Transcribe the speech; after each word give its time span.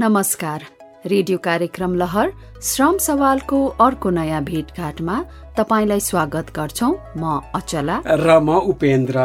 नमस्कार। 0.00 0.62
रेडियो 1.06 1.36
कार्यक्रम 1.38 1.94
लहर 1.94 2.30
श्रम 2.62 2.96
सवालको 3.00 3.58
अर्को 3.80 4.10
नयाँ 4.10 4.42
भेटघाटमा 4.44 5.14
तपाईँलाई 5.56 6.00
स्वागत 6.00 6.50
गर्छौ 6.56 6.90
म 7.16 7.40
अचला। 7.54 7.96
र 8.04 8.38
म 8.38 8.56
उपेन्द्र। 8.68 9.16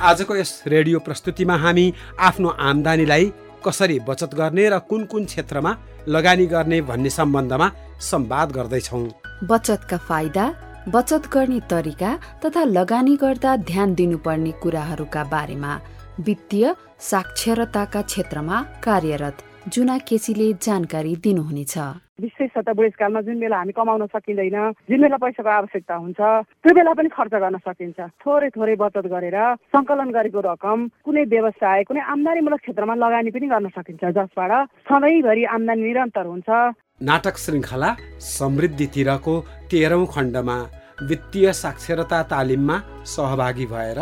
आजको 0.00 0.36
यस 0.36 0.52
रेडियो 0.66 0.98
प्रस्तुतिमा 0.98 1.56
हामी 1.56 1.86
आफ्नो 2.20 2.48
आम्दानीलाई 2.60 3.32
कसरी 3.64 3.98
बचत 4.08 4.34
गर्ने 4.36 4.68
र 4.68 4.78
कुन 4.90 5.04
कुन 5.08 5.24
क्षेत्रमा 5.24 5.72
लगानी 6.08 6.46
गर्ने 6.46 6.80
भन्ने 6.82 7.10
सम्बन्धमा 7.10 7.68
संवाद 8.10 8.52
गर्दैछौँ। 8.52 9.06
बचतका 9.48 9.96
फाइदा 9.96 10.44
बचत 10.88 11.30
गर्ने 11.32 11.60
तरिका 11.70 12.12
तथा 12.44 12.64
लगानी 12.76 13.16
गर्दा 13.16 13.56
ध्यान 13.64 13.94
दिनुपर्ने 13.94 14.52
कुराहरूका 14.62 15.24
बारेमा 15.32 15.72
वित्तीय 16.18 16.72
साक्षरताका 17.10 18.02
क्षेत्रमा 18.02 18.62
कार्यरत 18.84 19.36
जुना 19.72 19.96
केसीले 20.08 20.52
जानकारी 20.62 21.14
दिनुहुनेछ। 21.24 21.76
विशेष 22.20 22.50
त 22.56 22.68
बुढेसकालमा 22.76 23.20
जुन 23.24 23.38
बेला 23.40 23.56
हामी 23.56 23.72
कमाउन 23.72 24.06
सकिँदैन 24.12 24.56
जुन 24.88 25.00
बेला 25.00 25.16
पैसाको 25.16 25.48
आवश्यकता 25.48 25.94
हुन्छ 25.94 26.20
त्यो 26.20 26.74
बेला 26.76 26.92
पनि 26.92 27.08
खर्च 27.16 27.34
गर्न 27.44 27.56
सकिन्छ। 27.64 27.98
थोरै 28.20 28.48
थोरै 28.56 28.74
बचत 28.82 29.06
गरेर 29.12 29.36
सङ्कलन 29.72 30.10
गरेको 30.16 30.40
रकम 30.48 30.78
कुनै 31.04 31.24
व्यवसाय 31.32 31.84
कुनै 31.88 32.00
आम्दानीमूलक 32.14 32.60
क्षेत्रमा 32.60 32.94
लगानी 33.04 33.30
पनि 33.36 33.46
गर्न 33.52 33.68
सकिन्छ 33.76 34.02
जसबाट 34.16 34.52
सधैँभरि 34.88 35.44
आम्दानी 35.56 35.82
निरन्तर 35.82 36.26
हुन्छ। 36.32 36.48
नाटक 37.08 37.36
श्रृङ्खला 37.44 37.90
समृद्धितिरको 38.36 39.34
तेह्रौँ 39.70 40.06
खण्डमा 40.14 40.58
वित्तीय 41.08 41.52
साक्षरता 41.62 42.22
तालिममा 42.32 42.76
सहभागी 43.14 43.66
भएर 43.72 44.00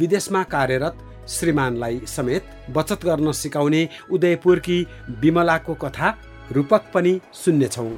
विदेशमा 0.00 0.42
कार्यरत 0.54 0.94
श्रीमानलाई 1.28 2.00
समेत 2.06 2.44
बचत 2.70 3.04
गर्न 3.04 3.32
सिकाउने 3.32 3.88
उदयपुरकी 4.10 4.86
विमलाको 5.20 5.74
कथा 5.74 6.14
रूपक 6.52 6.82
पनि 6.94 7.20
सुन्नेछौँ। 7.34 7.90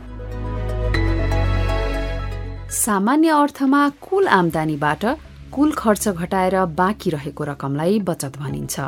सामान्य 2.71 3.29
अर्थमा 3.29 3.89
कुल 4.01 4.29
आम्दानीबाट 4.29 5.05
कुल 5.53 5.73
खर्च 5.73 6.09
घटाएर 6.09 6.65
बाँकी 6.75 7.11
रहेको 7.11 7.45
रकमलाई 7.45 7.99
बचत 8.01 8.39
भनिन्छ। 8.39 8.81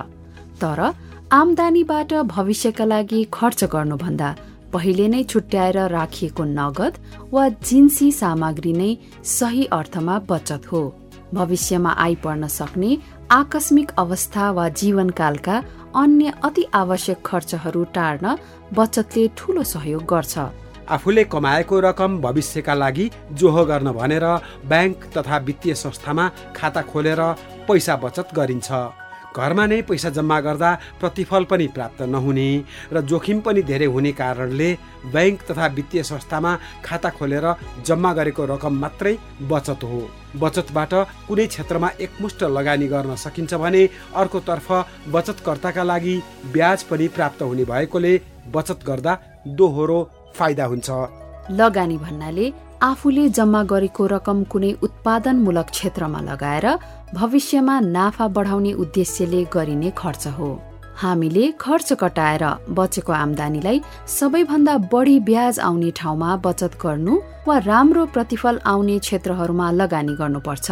तर 0.60 0.80
आम्दानीबाट 1.32 2.12
भविष्यका 2.12 2.84
लागि 2.84 3.24
खर्च 3.34 3.64
गर्नुभन्दा 3.64 4.34
पहिले 4.72 5.06
नै 5.08 5.22
छुट्याएर 5.22 5.78
राखिएको 5.88 6.44
नगद 6.44 6.94
वा 7.32 7.48
जिन्सी 7.48 8.10
सामग्री 8.12 8.72
नै 8.72 8.96
सही 9.24 9.64
अर्थमा 9.72 10.18
बचत 10.30 10.72
हो। 10.72 10.82
भविष्यमा 11.34 11.90
आइपर्न 11.98 12.46
सक्ने 12.48 12.96
आकस्मिक 13.32 13.90
अवस्था 13.98 14.50
वा 14.50 14.68
जीवनकालका 14.70 15.56
अन्य 15.96 16.32
अति 16.44 16.64
आवश्यक 16.74 17.22
खर्चहरू 17.26 17.84
टार्न 17.94 18.36
बचतले 18.74 19.26
ठूलो 19.36 19.62
सहयोग 19.64 20.04
गर्छ। 20.04 20.38
आफूले 20.88 21.24
कमाएको 21.24 21.80
रकम 21.80 22.18
भविष्यका 22.20 22.74
लागि 22.74 23.10
जोहो 23.32 23.64
गर्न 23.64 23.92
भनेर 23.92 24.26
ब्याङ्क 24.68 25.04
तथा 25.16 25.36
वित्तीय 25.38 25.74
संस्थामा 25.74 26.30
खाता 26.56 26.82
खोलेर 26.82 27.20
पैसा 27.68 27.96
बचत 27.96 28.28
गरिन्छ। 28.34 28.70
घरमा 29.36 29.64
नै 29.66 29.80
पैसा 29.88 30.10
जम्मा 30.16 30.38
गर्दा 30.40 30.70
प्रतिफल 31.00 31.44
पनि 31.50 31.66
प्राप्त 31.76 32.02
नहुने 32.14 32.48
र 32.94 33.00
जोखिम 33.10 33.40
पनि 33.46 33.62
धेरै 33.70 33.88
हुने 33.94 34.12
कारणले 34.20 34.70
ब्याङ्क 35.14 35.40
तथा 35.48 35.66
वित्तीय 35.76 36.02
संस्थामा 36.02 36.52
खाता 36.84 37.10
खोलेर 37.16 37.46
जम्मा 37.86 38.12
गरेको 38.18 38.44
रकम 38.52 38.74
मात्रै 38.82 39.14
बचत 39.50 39.84
हो। 39.84 40.00
बचतबाट 40.42 40.92
कुनै 41.28 41.46
क्षेत्रमा 41.46 41.88
एकमुष्ट 42.04 42.42
लगानी 42.56 42.86
गर्न 42.88 43.14
सकिन्छ 43.24 43.54
भने 43.62 43.82
अर्कोतर्फ 44.16 44.68
बचतकर्ताका 45.14 45.82
लागि 45.90 46.16
ब्याज 46.54 46.82
पनि 46.90 47.08
प्राप्त 47.16 47.42
हुने 47.42 47.64
भएकोले 47.72 48.12
बचत 48.54 48.78
गर्दा 48.86 49.12
दोहोरो 49.58 49.98
फाइदा 50.38 50.64
हुन्छ। 50.64 50.88
लगानी 51.60 51.96
भन्नाले 51.98 52.46
आफूले 52.82 53.28
जम्मा 53.28 53.62
गरेको 53.70 54.06
रकम 54.06 54.42
कुनै 54.52 54.72
उत्पादनमूलक 54.86 55.68
क्षेत्रमा 55.70 56.20
लगाएर 56.20 56.66
भविष्यमा 57.14 57.78
नाफा 57.80 58.26
बढाउने 58.28 58.72
उद्देश्यले 58.74 59.42
गरिने 59.54 59.90
खर्च 59.98 60.26
हो। 60.36 60.48
हामीले 60.96 61.44
खर्च 61.60 61.92
कटाएर 62.00 62.44
बचेको 62.70 63.12
आम्दानीलाई 63.12 63.80
सबैभन्दा 64.08 64.76
बढी 64.92 65.18
ब्याज 65.20 65.60
आउने 65.60 65.90
ठाउँमा 65.96 66.30
बचत 66.46 66.72
गर्नु 66.82 67.14
वा 67.46 67.58
राम्रो 67.66 68.04
प्रतिफल 68.14 68.58
आउने 68.66 68.98
क्षेत्रहरूमा 68.98 69.70
लगानी 69.70 70.14
गर्नुपर्छ। 70.16 70.68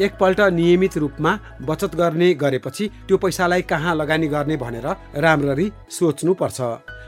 एकपल्ट 0.00 0.40
नियमित 0.58 0.96
रूपमा 0.96 1.38
बचत 1.62 1.94
गर्ने 1.94 2.32
गरेपछि 2.34 2.90
त्यो 3.08 3.16
पैसालाई 3.16 3.62
कहाँ 3.62 3.94
लगानी 3.94 4.26
गर्ने 4.26 4.56
भनेर 4.56 4.86
राम्ररी 5.22 5.70
सोच्नु 5.90 6.34
पर्छ 6.34 6.60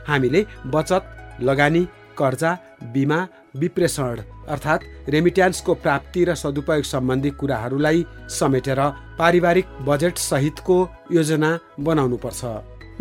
हामीले 0.07 0.45
बचत 0.65 1.03
लगानी 1.41 1.83
कर्जा 2.17 2.57
बिमा 2.93 3.19
विप्रेषण 3.59 4.21
अर्थात् 4.47 4.87
रेमिट्यान्सको 5.09 5.73
प्राप्ति 5.83 6.23
र 6.25 6.35
सदुपयोग 6.35 6.83
सम्बन्धी 6.85 7.29
कुराहरूलाई 7.39 8.05
समेटेर 8.37 8.81
पारिवारिक 9.19 9.65
बजेट 9.87 10.17
सहितको 10.21 10.77
योजना 11.11 11.51
बनाउनु 11.81 12.17
पर्छ 12.23 12.41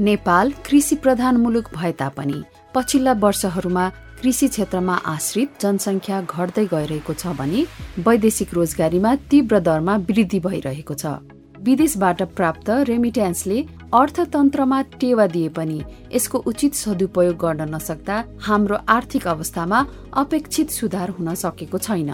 नेपाल 0.00 0.52
कृषि 0.66 0.96
प्रधान 1.04 1.36
मुलुक 1.44 1.70
भए 1.76 1.92
तापनि 2.00 2.42
पछिल्ला 2.74 3.12
वर्षहरूमा 3.22 3.84
कृषि 4.20 4.48
क्षेत्रमा 4.48 4.94
आश्रित 5.06 5.62
जनसङ्ख्या 5.62 6.20
घट्दै 6.22 6.64
गइरहेको 6.66 7.14
छ 7.14 7.32
भने 7.38 7.64
वैदेशिक 8.06 8.54
रोजगारीमा 8.54 9.14
तीव्र 9.30 9.60
दरमा 9.68 9.96
वृद्धि 10.10 10.40
भइरहेको 10.46 10.94
छ। 10.94 11.16
विदेशबाट 11.66 12.22
प्राप्त 12.36 12.70
रेमिट्यान्सले 12.88 13.58
अर्थतन्त्रमा 13.96 14.80
टेवा 15.00 15.26
दिए 15.26 15.48
पनि 15.56 15.80
यसको 16.14 16.38
उचित 16.46 16.74
सदुपयोग 16.74 17.36
गर्न 17.36 17.74
नसक्दा 17.74 18.16
हाम्रो 18.42 18.76
आर्थिक 18.90 19.26
अवस्थामा 19.28 19.78
अपेक्षित 20.22 20.70
सुधार 20.70 21.10
हुन 21.10 21.34
सकेको 21.34 21.78
छैन। 21.78 22.10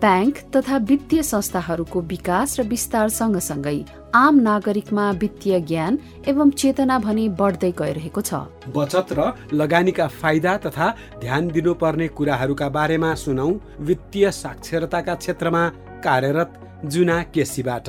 ब्याङ्क 0.00 0.38
तथा 0.54 0.76
वित्तीय 0.88 1.22
संस्थाहरूको 1.22 2.00
विकास 2.08 2.58
र 2.60 2.62
विस्तार 2.68 3.08
सँगसँगै 3.10 3.78
आम 4.14 4.38
नागरिकमा 4.40 5.10
वित्तीय 5.20 5.60
ज्ञान 5.62 5.98
एवं 6.28 6.50
चेतना 6.52 6.98
भने 6.98 7.28
बढ्दै 7.40 7.72
गइरहेको 7.78 8.20
छ। 8.20 8.32
बचत 8.76 9.12
र 9.12 9.32
लगानीका 9.52 10.06
फाइदा 10.20 10.56
तथा 10.64 10.88
ध्यान 11.20 11.48
दिनुपर्ने 11.48 12.08
कुराहरूका 12.16 12.68
बारेमा 12.68 13.14
सुनौ 13.16 13.50
वित्तीय 13.82 14.30
साक्षरताका 14.32 15.14
क्षेत्रमा 15.14 15.62
कार्यरत 16.04 16.60
जुना 16.86 17.22
केसीबाट। 17.34 17.88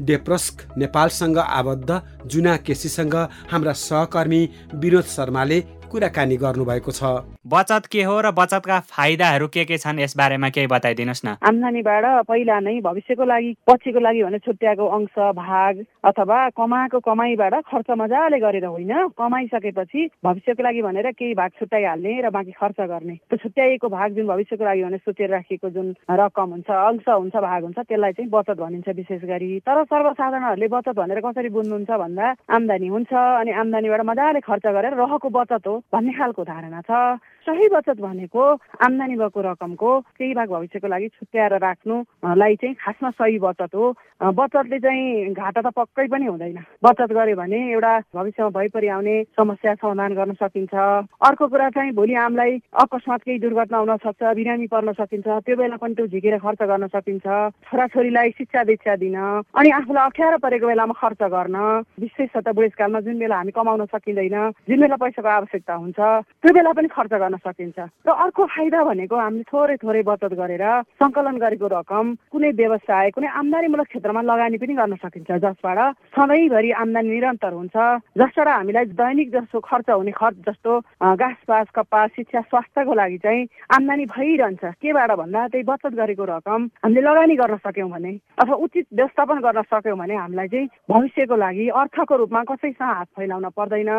डेप्रस्क 0.00 0.62
नेपालसँग 0.78 1.38
आबद्ध 1.38 2.00
जुना 2.26 2.56
केसीसँग 2.56 3.14
हाम्रा 3.50 3.72
सहकर्मी 3.72 4.48
विनोद 4.74 5.04
शर्माले 5.16 5.60
कुराकानी 5.90 6.36
गर्नुभएको 6.36 6.92
छ। 6.92 7.35
बचत 7.46 7.84
के 7.86 8.02
हो 8.02 8.14
र 8.20 8.30
बचतका 8.34 8.78
फाइदाहरू 8.90 9.46
के 9.54 9.64
के 9.64 9.76
छन् 9.78 10.00
यस 10.00 10.16
बारेमा 10.18 10.48
केही 10.50 10.66
बताइदिनुहोस् 10.66 11.24
न। 11.26 11.34
आम्दानीबाट 11.46 12.04
पहिला 12.26 12.58
नै 12.58 12.80
भविष्यको 12.82 13.24
लागि 13.24 13.50
पछिको 13.62 14.00
लागि 14.02 14.22
भने 14.22 14.38
छुट्याएको 14.42 14.86
अंश 14.86 15.14
भाग 15.38 15.84
अथवा 16.10 16.38
कमाएको 16.58 16.98
कमाईबाट 17.06 17.54
खर्च 17.70 17.90
मजाले 18.02 18.38
गरेर 18.42 18.64
होइन 18.66 19.14
कमाइसकेपछि 19.14 20.08
भविष्यको 20.26 20.62
लागि 20.62 20.82
भनेर 20.82 21.10
केही 21.14 21.34
भाग 21.38 21.50
छुट्याइहाल्ने 21.60 22.20
र 22.26 22.30
बाँकी 22.34 22.52
खर्च 22.58 22.80
गर्ने। 22.82 23.14
त्यो 23.30 23.38
छुट्याइएको 23.38 23.88
भाग 23.94 24.08
जुन 24.18 24.26
भविष्यको 24.26 24.64
लागि 24.64 24.82
भने 24.82 24.98
सोचेर 25.06 25.30
राखिएको 25.30 25.70
जुन 25.70 25.94
रकम 26.10 26.50
हुन्छ 26.50 26.70
अंश 26.70 27.06
हुन्छ 27.06 27.36
भाग 27.38 27.62
हुन्छ 27.62 27.78
त्यसलाई 27.78 28.12
चाहिँ 28.18 28.30
बचत 28.34 28.58
भनिन्छ 28.58 28.88
विशेष 28.90 29.22
गरी। 29.22 29.50
तर 29.62 29.84
सर्वसाधारणहरूले 29.86 30.68
बचत 30.74 30.98
भनेर 30.98 31.22
कसरी 31.22 31.48
बुझ्नुहुन्छ 31.54 31.90
भन्दा 31.94 32.34
आम्दानी 32.50 32.88
हुन्छ 32.90 33.12
अनि 33.14 33.50
आम्दानीबाट 33.62 34.02
मजाले 34.10 34.40
खर्च 34.42 34.66
गरेर 34.66 34.98
रहेको 34.98 35.28
बचत 35.30 35.62
हो 35.66 35.78
भन्ने 35.94 36.12
खालको 36.18 36.42
धारणा 36.42 36.82
छ। 36.90 37.22
सही 37.46 37.68
बचत 37.70 38.00
भनेको 38.00 38.42
आम्दानी 38.82 39.16
भएको 39.16 39.40
रकमको 39.40 39.90
केही 40.18 40.34
भाग 40.34 40.48
भविष्यको 40.50 40.88
लागि 40.88 41.08
छुट्याएर 41.08 41.54
राख्नुलाई 41.62 42.54
चाहिँ 42.58 42.74
खासमा 42.74 43.10
सही 43.10 43.38
बचत 43.38 43.74
हो। 43.74 43.92
बचतले 44.34 44.78
चाहिँ 44.82 45.30
घाटा 45.30 45.60
त 45.62 45.70
पक्कै 45.76 46.06
पनि 46.10 46.26
हुँदैन। 46.26 46.58
बचत 46.82 47.12
गर्यो 47.14 47.36
भने 47.36 47.60
एउटा 47.72 47.92
भविष्यमा 48.16 48.48
भइपरि 48.50 48.88
आउने 48.88 49.16
समस्या 49.38 49.74
समाधान 49.78 50.14
गर्न 50.18 50.32
सकिन्छ। 50.42 50.74
अर्को 50.74 51.46
कुरा 51.46 51.68
चाहिँ 51.70 51.92
भोलि 51.94 52.14
आमलाई 52.26 52.58
अकस्मात 52.82 53.20
केही 53.22 53.38
दुर्घटना 53.38 53.78
हुन 53.78 53.96
सक्छ 54.02 54.22
बिरामी 54.34 54.66
पर्न 54.66 54.92
सकिन्छ 54.98 55.26
त्यो 55.46 55.56
बेला 55.56 55.76
पनि 55.78 55.94
त्यो 55.94 56.06
झिकेर 56.06 56.38
खर्च 56.42 56.62
गर्न 56.66 56.86
सकिन्छ। 56.90 57.26
छोराछोरीलाई 57.70 58.30
शिक्षा 58.38 58.62
दीक्षा 58.66 58.96
दिन 58.98 59.16
अनि 59.54 59.70
आफूलाई 59.70 60.06
अप्ठ्यारो 60.06 60.38
परेको 60.42 60.66
बेलामा 60.66 60.94
खर्च 60.98 61.22
गर्न 61.30 61.56
विशेष 62.00 62.34
त 62.36 62.48
बुढेसकालमा 62.50 63.00
जुन 63.06 63.18
बेला 63.18 63.36
हामी 63.36 63.52
कमाउन 63.54 63.84
सकिँदैन 63.94 64.36
जुन 64.66 64.80
बेला 64.80 64.96
पैसाको 64.98 65.28
आवश्यकता 65.28 65.74
हुन्छ 65.74 65.98
त्यो 66.42 66.52
बेला 66.52 66.72
पनि 66.72 66.88
खर्च 66.90 67.12
गर्न 67.14 67.35
सकिन्छ। 67.36 67.78
र 68.06 68.10
अर्को 68.10 68.44
फाइदा 68.46 68.82
भनेको 68.84 69.16
हामीले 69.16 69.44
थोरै 69.52 69.76
थोरै 69.82 70.02
बचत 70.02 70.32
गरेर 70.40 70.64
सङ्कलन 71.00 71.36
गरेको 71.38 71.66
रकम 71.68 72.14
कुनै 72.32 72.50
व्यवसाय 72.60 73.10
कुनै 73.10 73.28
आम्दानीमूलक 73.40 73.86
क्षेत्रमा 73.86 74.22
लगानी 74.22 74.58
पनि 74.58 74.74
गर्न 74.74 74.94
सकिन्छ 75.04 75.30
जसबाट 75.44 75.78
सधैँभरि 76.16 76.70
आम्दानी 76.82 77.08
निरन्तर 77.08 77.52
हुन्छ 77.52 77.76
जसबाट 78.18 78.48
हामीलाई 78.48 78.84
दैनिक 78.96 79.28
जस्तो 79.32 79.60
खर्च 79.60 79.90
हुने 79.90 80.12
खर्च 80.12 80.36
जस्तो 80.48 80.72
घाँस 81.16 81.40
पास 81.48 81.66
कपास 81.76 82.10
शिक्षा 82.16 82.40
स्वास्थ्यको 82.40 82.94
लागि 82.94 83.18
चाहिँ 83.24 83.48
आम्दानी 83.76 84.04
भइरहन्छ। 84.06 84.64
केबाट 84.82 85.10
भन्दा 85.16 85.46
त्यही 85.48 85.64
बचत 85.64 85.92
गरेको 85.94 86.24
रकम 86.24 86.60
हामीले 86.84 87.00
लगानी 87.00 87.34
गर्न 87.36 87.56
सक्यौँ 87.66 87.90
भने 87.90 88.12
अथवा 88.38 88.56
उचित 88.64 88.86
व्यवस्थापन 88.92 89.38
गर्न 89.46 89.62
सक्यौँ 89.72 89.98
भने 89.98 90.14
हामीलाई 90.16 90.48
चाहिँ 90.48 90.68
भविष्यको 90.90 91.36
लागि 91.36 91.68
अर्थको 91.80 92.16
रूपमा 92.16 92.42
कसैसँग 92.50 92.88
हात 92.88 93.08
फैलाउन 93.16 93.48
पर्दैन। 93.56 93.90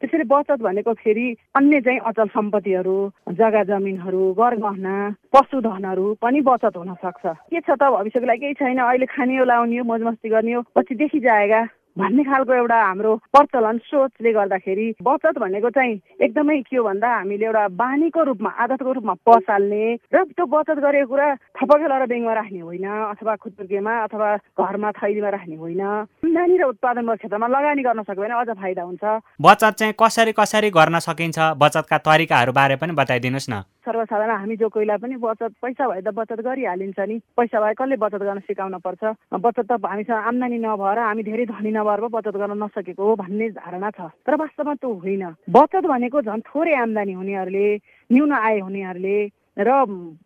त्यसरी 0.00 0.22
बचत 0.22 0.62
भनेको 0.62 0.92
फेरि 0.92 1.26
अन्य 1.54 1.80
चाहिँ 1.80 1.98
अचल 1.98 2.28
सम्पत्तिहरू 2.28 2.96
जग्गा 3.30 3.62
जमिनहरू 3.64 4.32
गरगहना 4.32 4.94
पशुधनहरू 5.32 6.06
पनि 6.22 6.40
बचत 6.40 6.76
हुन 6.76 6.94
सक्छ। 6.94 7.26
के 7.26 7.60
छ 7.60 7.70
त 7.70 7.82
भविष्यको 7.82 8.26
लागि? 8.26 8.40
केही 8.40 8.54
छैन। 8.54 8.78
अहिले 8.78 9.06
खाने 9.06 9.36
हो 9.36 9.44
लाउने 9.44 9.78
हो 9.78 9.84
मौज 9.84 10.02
गर्ने 10.26 10.52
हो। 10.52 10.62
पछि 10.76 10.94
देखि 10.94 11.20
जाएगा 11.20 11.62
भन्ने 11.98 12.22
खालको 12.24 12.52
एउटा 12.54 12.78
हाम्रो 12.84 13.14
प्रचलन 13.32 13.78
सोचले 13.86 14.32
गर्दाखेरि 14.32 14.86
बचत 15.02 15.38
भनेको 15.38 15.70
चाहिँ 15.70 16.00
एकदमै 16.20 16.60
के 16.66 16.76
हो 16.76 16.84
भन्दा 16.84 17.08
हामीले 17.08 17.46
एउटा 17.46 17.68
बानीको 17.82 18.22
रूपमा 18.28 18.50
आदतको 18.50 18.92
रूपमा 18.92 19.14
पसाल्ने 19.26 19.84
र 20.14 20.24
त्यो 20.34 20.46
बचत 20.46 20.78
गरेको 20.82 21.06
कुरा 21.06 21.28
थपके 21.54 21.86
लगाएर 21.86 22.06
ब्याङ्कमा 22.10 22.34
राख्ने 22.34 22.60
होइन 22.60 22.86
अथवा 23.14 23.34
खुत्तुर्केमा 23.42 23.94
अथवा 24.04 24.28
घरमा 24.58 24.90
थैलीमा 24.98 25.28
राख्ने 25.36 25.56
होइन। 25.56 25.80
आम्दानी 25.80 26.56
र 26.58 26.64
उत्पादन 26.74 27.14
क्षेत्रमा 27.14 27.46
लगानी 27.46 27.82
गर्न 27.82 28.02
सक्यो 28.02 28.22
भने 28.22 28.34
अझ 28.42 28.50
फाइदा 28.58 28.82
हुन्छ। 28.82 29.04
बचत 29.40 29.72
चाहिँ 29.78 29.94
कसरी 29.94 30.32
कसरी 30.34 30.70
गर्न 30.70 30.98
सकिन्छ? 30.98 31.38
बचतका 31.62 31.98
तरिकाहरू 31.98 32.52
बारे 32.52 32.76
पनि 32.76 32.92
बताइदिनुहोस् 32.92 33.50
न। 33.50 33.62
सर्वसाधारण 33.84 34.36
हामी 34.36 34.56
जो 34.56 34.68
कोहीलाई 34.68 34.96
पनि 34.96 35.16
बचत 35.20 35.52
पैसा 35.62 35.88
भए 35.88 36.00
त 36.00 36.08
बचत 36.14 36.40
गरिहालिन्छ 36.40 36.98
नि। 37.00 37.16
पैसा 37.36 37.60
भए 37.60 37.74
कसले 37.78 37.96
बचत 37.96 38.22
गर्न 38.24 38.38
सिकाउन 38.48 38.76
पर्छ? 38.80 39.02
बचत 39.32 39.66
त 39.70 39.72
हामीसँग 39.84 40.24
आम्दानी 40.30 40.58
नभएर 40.58 40.98
हामी 40.98 41.22
धेरै 41.22 41.44
धनी 41.44 41.70
नभएर 41.70 42.00
बचत 42.08 42.34
गर्न 42.36 42.62
नसकेको 42.62 43.02
हो 43.04 43.14
भन्ने 43.14 43.48
धारणा 43.60 43.90
छ। 43.90 44.00
तर 44.24 44.34
वास्तवमा 44.40 44.74
त्यो 44.74 44.92
होइन। 45.04 45.24
बचत 45.50 45.84
भनेको 45.84 46.20
झन् 46.20 46.46
थोरै 46.48 46.74
आम्दानी 46.74 47.12
हुनेहरूले 47.12 47.66
न्यून 48.10 48.32
आय 48.32 48.58
हुनेहरूले 48.60 49.18
र 49.58 49.70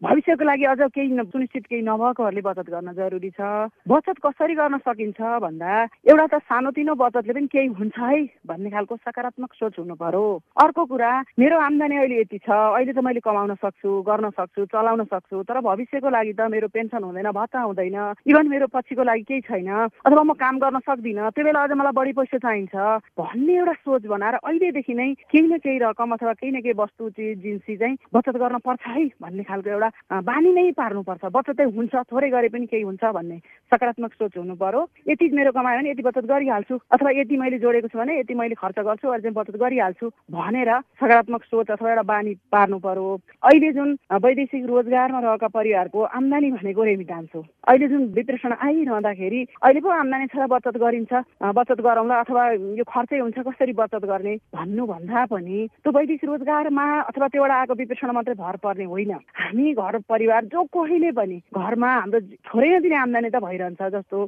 भविष्यको 0.02 0.44
लागि 0.44 0.64
अझ 0.64 0.80
केही 0.88 1.08
सुनिश्चित 1.12 1.64
केही 1.68 1.82
नभएकोहरूले 1.84 2.40
बचत 2.40 2.68
गर्न 2.72 2.92
जरुरी 2.96 3.30
छ। 3.30 3.68
बचत 3.84 4.16
कसरी 4.24 4.54
गर्न 4.56 4.76
सकिन्छ 4.80 5.20
भन्दा 5.44 5.72
एउटा 6.08 6.26
त 6.32 6.34
सानोतिनो 6.48 6.94
बचतले 6.96 7.32
पनि 7.36 7.46
केही 7.52 7.68
हुन्छ 7.76 7.98
है 7.98 8.22
भन्ने 8.48 8.70
खालको 8.72 8.96
सकारात्मक 8.96 9.52
सोच 9.52 9.78
हुनु 9.78 9.94
पर्यो। 10.00 10.24
अर्को 10.64 10.84
कुरा 10.88 11.12
मेरो 11.38 11.58
आम्दानी 11.60 11.96
अहिले 11.96 12.20
यति 12.20 12.38
छ। 12.40 12.48
अहिले 12.48 12.92
त 12.92 13.04
मैले 13.04 13.20
कमाउन 13.20 13.54
सक्छु 13.60 13.90
गर्न 14.08 14.30
सक्छु 14.32 14.64
चलाउन 14.72 15.04
सक्छु 15.12 15.42
तर 15.44 15.60
भविष्यको 15.60 16.08
लागि 16.08 16.32
त 16.32 16.48
मेरो 16.48 16.68
पेन्सन 16.72 17.04
हुँदैन 17.04 17.28
भत्ता 17.36 17.60
हुँदैन। 17.68 17.96
इभन 18.24 18.48
मेरो 18.48 18.66
पछिको 18.72 19.02
लागि 19.04 19.22
केही 19.28 19.40
छैन। 19.44 19.68
अथवा 20.08 20.22
म 20.24 20.32
काम 20.40 20.56
गर्न 20.56 20.80
सक्दिनँ 20.88 21.30
त्यो 21.36 21.44
बेला 21.44 21.68
अझ 21.68 21.72
मलाई 21.76 21.92
बढी 21.92 22.12
पैसा 22.16 22.38
चाहिन्छ 22.40 22.74
भन्ने 23.12 23.54
एउटा 23.60 23.72
सोच 23.84 24.02
बनाएर 24.08 24.40
अहिलेदेखि 24.40 24.94
नै 24.96 25.12
केही 25.28 25.46
न 25.52 25.58
केही 25.60 25.78
रकम 25.84 26.16
अथवा 26.16 26.32
केही 26.32 26.52
न 26.56 26.64
केही 26.64 26.80
वस्तु 26.80 27.08
चिज 27.12 27.38
जिन्सी 27.44 27.76
चाहिँ 27.76 27.96
बचत 28.14 28.36
गर्न 28.40 28.58
पर्छ 28.64 28.86
है। 28.88 29.06
भन्ने 29.22 29.42
खालको 29.42 29.70
एउटा 29.70 30.20
बानी 30.22 30.50
नै 30.54 30.70
पार्नुपर्छ। 30.78 31.24
बचतै 31.34 31.64
हुन्छ 31.76 31.94
थोरै 32.10 32.28
गरे 32.30 32.48
पनि 32.48 32.66
केही 32.66 32.82
हुन्छ 32.82 33.04
भन्ने 33.04 33.38
सकारात्मक 33.72 34.12
सोच 34.14 34.36
हुनु 34.38 34.54
पर्यो। 34.56 34.80
यति 35.08 35.28
मेरो 35.34 35.52
कमायो 35.52 35.78
भने 35.78 35.90
यति 35.90 36.02
बचत 36.02 36.24
गरिहाल्छु 36.30 36.78
अथवा 36.92 37.10
यति 37.18 37.36
मैले 37.36 37.58
जोडेको 37.58 37.88
छु 37.88 37.98
भने 37.98 38.18
यति 38.20 38.34
मैले 38.34 38.54
खर्च 38.54 38.78
गर्छु 38.78 39.06
चाहिँ 39.08 39.34
बचत 39.34 39.56
गरिहाल्छु 39.58 40.06
भनेर 40.30 40.70
सकारात्मक 41.02 41.42
सोच 41.44 41.70
अथवा 41.70 41.90
एउटा 41.90 42.02
बानी 42.02 42.34
पार्नु 42.52 42.78
पर्यो। 42.78 43.08
अहिले 43.42 43.72
जुन 43.72 43.98
वैदेशिक 44.22 44.66
रोजगारमा 44.66 45.20
रहेका 45.20 45.48
परिवारको 45.48 46.02
आम्दानी 46.18 46.50
भनेको 46.50 46.82
रेमिटान्स 46.84 47.30
हो। 47.34 47.42
अहिले 47.68 47.86
जुन 47.88 48.04
विप्रेषण 48.16 48.52
आइरहँदाखेरि 48.64 49.40
अहिले 49.62 49.80
पो 49.84 49.88
आम्दानी 49.92 50.26
छ 50.32 50.48
बचत 50.48 50.76
गरिन्छ। 50.80 51.12
बचत 51.52 51.80
गरौँला 51.84 52.16
अथवा 52.24 52.44
यो 52.80 52.84
खर्चै 52.88 53.18
हुन्छ 53.20 53.38
कसरी 53.44 53.72
बचत 53.76 54.04
गर्ने? 54.08 54.34
भन्नुभन्दा 54.56 55.24
पनि 55.32 55.58
त्यो 55.84 55.92
वैदेशिक 55.92 56.28
रोजगारमा 56.28 56.86
अथवा 57.12 57.26
त्योबाट 57.28 57.52
आएको 57.52 57.74
विप्रेषण 57.80 58.10
मात्रै 58.16 58.34
भर 58.40 58.56
पर्ने 58.64 58.84
होइन। 58.88 59.12
हामी 59.12 59.72
घर 59.76 59.98
परिवार 60.08 60.44
जो 60.48 60.64
कोहीले 60.72 61.10
पनि 61.12 61.38
घरमा 61.52 61.90
हाम्रो 61.92 62.20
थोरै 62.48 62.68
नदिने 62.72 62.96
आम्दानी 63.04 63.28
त 63.28 63.36
भइरहन्छ 63.36 63.82
जस्तो। 63.94 64.18